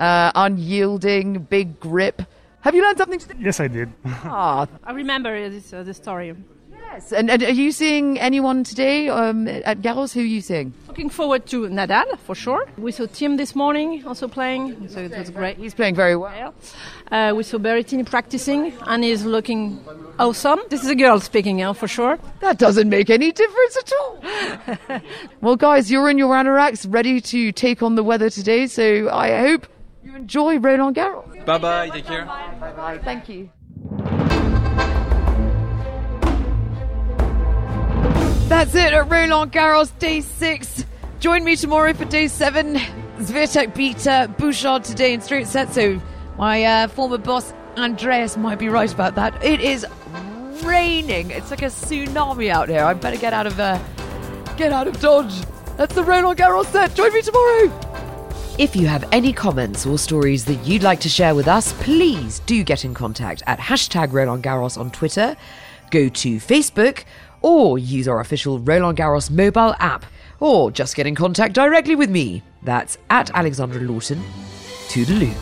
uh, 0.00 0.32
unyielding, 0.34 1.44
big 1.44 1.78
grip. 1.78 2.22
Have 2.64 2.74
you 2.74 2.80
learned 2.80 2.96
something 2.96 3.18
today? 3.18 3.34
Yes, 3.38 3.60
I 3.60 3.68
did. 3.68 3.92
Ah, 4.24 4.66
I 4.84 4.92
remember 4.92 5.50
this, 5.50 5.70
uh, 5.74 5.82
the 5.82 5.92
story. 5.92 6.34
yes. 6.72 7.12
And, 7.12 7.30
and 7.30 7.42
are 7.42 7.50
you 7.50 7.70
seeing 7.72 8.18
anyone 8.18 8.64
today 8.64 9.10
um, 9.10 9.46
at 9.46 9.82
Garros? 9.82 10.14
Who 10.14 10.20
are 10.20 10.22
you 10.36 10.40
seeing? 10.40 10.72
Looking 10.88 11.10
forward 11.10 11.44
to 11.48 11.68
Nadal 11.68 12.18
for 12.20 12.34
sure. 12.34 12.66
We 12.78 12.90
saw 12.90 13.04
Thiem 13.04 13.36
this 13.36 13.54
morning 13.54 14.06
also 14.06 14.28
playing, 14.28 14.88
so 14.88 15.00
it 15.00 15.10
was 15.10 15.28
great. 15.28 15.58
He's 15.58 15.74
playing 15.74 15.94
very 15.94 16.16
well. 16.16 16.54
Uh, 17.12 17.34
we 17.36 17.42
saw 17.42 17.58
Berrettini 17.58 18.06
practicing, 18.08 18.72
and 18.86 19.04
he's 19.04 19.26
looking 19.26 19.84
awesome. 20.18 20.60
This 20.70 20.82
is 20.82 20.88
a 20.88 20.94
girl 20.94 21.20
speaking, 21.20 21.58
yeah, 21.58 21.74
for 21.74 21.86
sure. 21.86 22.18
That 22.40 22.56
doesn't 22.58 22.88
make 22.88 23.10
any 23.10 23.30
difference 23.30 23.76
at 23.76 23.92
all. 24.00 25.00
well, 25.42 25.56
guys, 25.56 25.90
you're 25.90 26.08
in 26.08 26.16
your 26.16 26.34
anoraks, 26.34 26.86
ready 26.88 27.20
to 27.20 27.52
take 27.52 27.82
on 27.82 27.94
the 27.94 28.02
weather 28.02 28.30
today. 28.30 28.66
So 28.68 29.10
I 29.10 29.38
hope 29.38 29.66
you 30.02 30.16
enjoy 30.16 30.58
Roland 30.58 30.96
Garros. 30.96 31.33
Bye 31.44 31.58
bye, 31.58 31.88
take 31.90 32.06
care. 32.06 32.24
Bye. 32.24 33.00
Thank 33.04 33.28
you. 33.28 33.50
That's 38.48 38.74
it 38.74 38.92
at 38.92 39.10
Roland 39.10 39.52
Garros, 39.52 39.98
day 39.98 40.20
six. 40.20 40.84
Join 41.20 41.44
me 41.44 41.56
tomorrow 41.56 41.92
for 41.92 42.04
day 42.04 42.28
seven. 42.28 42.76
Swiatek 43.18 43.74
beat 43.74 44.06
uh, 44.06 44.26
Bouchard 44.26 44.84
today 44.84 45.12
in 45.12 45.20
straight 45.20 45.46
sets, 45.46 45.74
so 45.74 46.00
my 46.38 46.64
uh, 46.64 46.88
former 46.88 47.18
boss 47.18 47.52
Andreas 47.76 48.36
might 48.36 48.58
be 48.58 48.68
right 48.68 48.92
about 48.92 49.14
that. 49.14 49.42
It 49.44 49.60
is 49.60 49.86
raining. 50.62 51.30
It's 51.30 51.50
like 51.50 51.62
a 51.62 51.66
tsunami 51.66 52.48
out 52.48 52.68
here. 52.68 52.84
I 52.84 52.94
better 52.94 53.18
get 53.18 53.32
out 53.32 53.46
of 53.46 53.58
uh, 53.60 53.78
get 54.56 54.72
out 54.72 54.86
of 54.86 55.00
Dodge. 55.00 55.42
That's 55.76 55.94
the 55.94 56.04
Roland 56.04 56.38
Garros 56.38 56.66
set. 56.66 56.94
Join 56.94 57.12
me 57.12 57.22
tomorrow. 57.22 57.83
If 58.56 58.76
you 58.76 58.86
have 58.86 59.04
any 59.10 59.32
comments 59.32 59.84
or 59.84 59.98
stories 59.98 60.44
that 60.44 60.64
you'd 60.64 60.84
like 60.84 61.00
to 61.00 61.08
share 61.08 61.34
with 61.34 61.48
us, 61.48 61.72
please 61.82 62.38
do 62.46 62.62
get 62.62 62.84
in 62.84 62.94
contact 62.94 63.42
at 63.48 63.58
hashtag 63.58 64.12
Roland 64.12 64.44
Garros 64.44 64.78
on 64.78 64.92
Twitter, 64.92 65.36
go 65.90 66.08
to 66.08 66.36
Facebook, 66.36 67.02
or 67.42 67.80
use 67.80 68.06
our 68.06 68.20
official 68.20 68.60
Roland 68.60 68.96
Garros 68.96 69.28
mobile 69.28 69.74
app, 69.80 70.06
or 70.38 70.70
just 70.70 70.94
get 70.94 71.04
in 71.04 71.16
contact 71.16 71.52
directly 71.52 71.96
with 71.96 72.10
me. 72.10 72.44
That's 72.62 72.96
at 73.10 73.28
Alexandra 73.34 73.80
Lawton. 73.80 74.22
Toodaloo. 74.86 75.34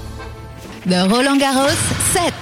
The 0.85 1.07
Roland 1.11 1.43
Garros 1.43 1.77
set. 2.15 2.42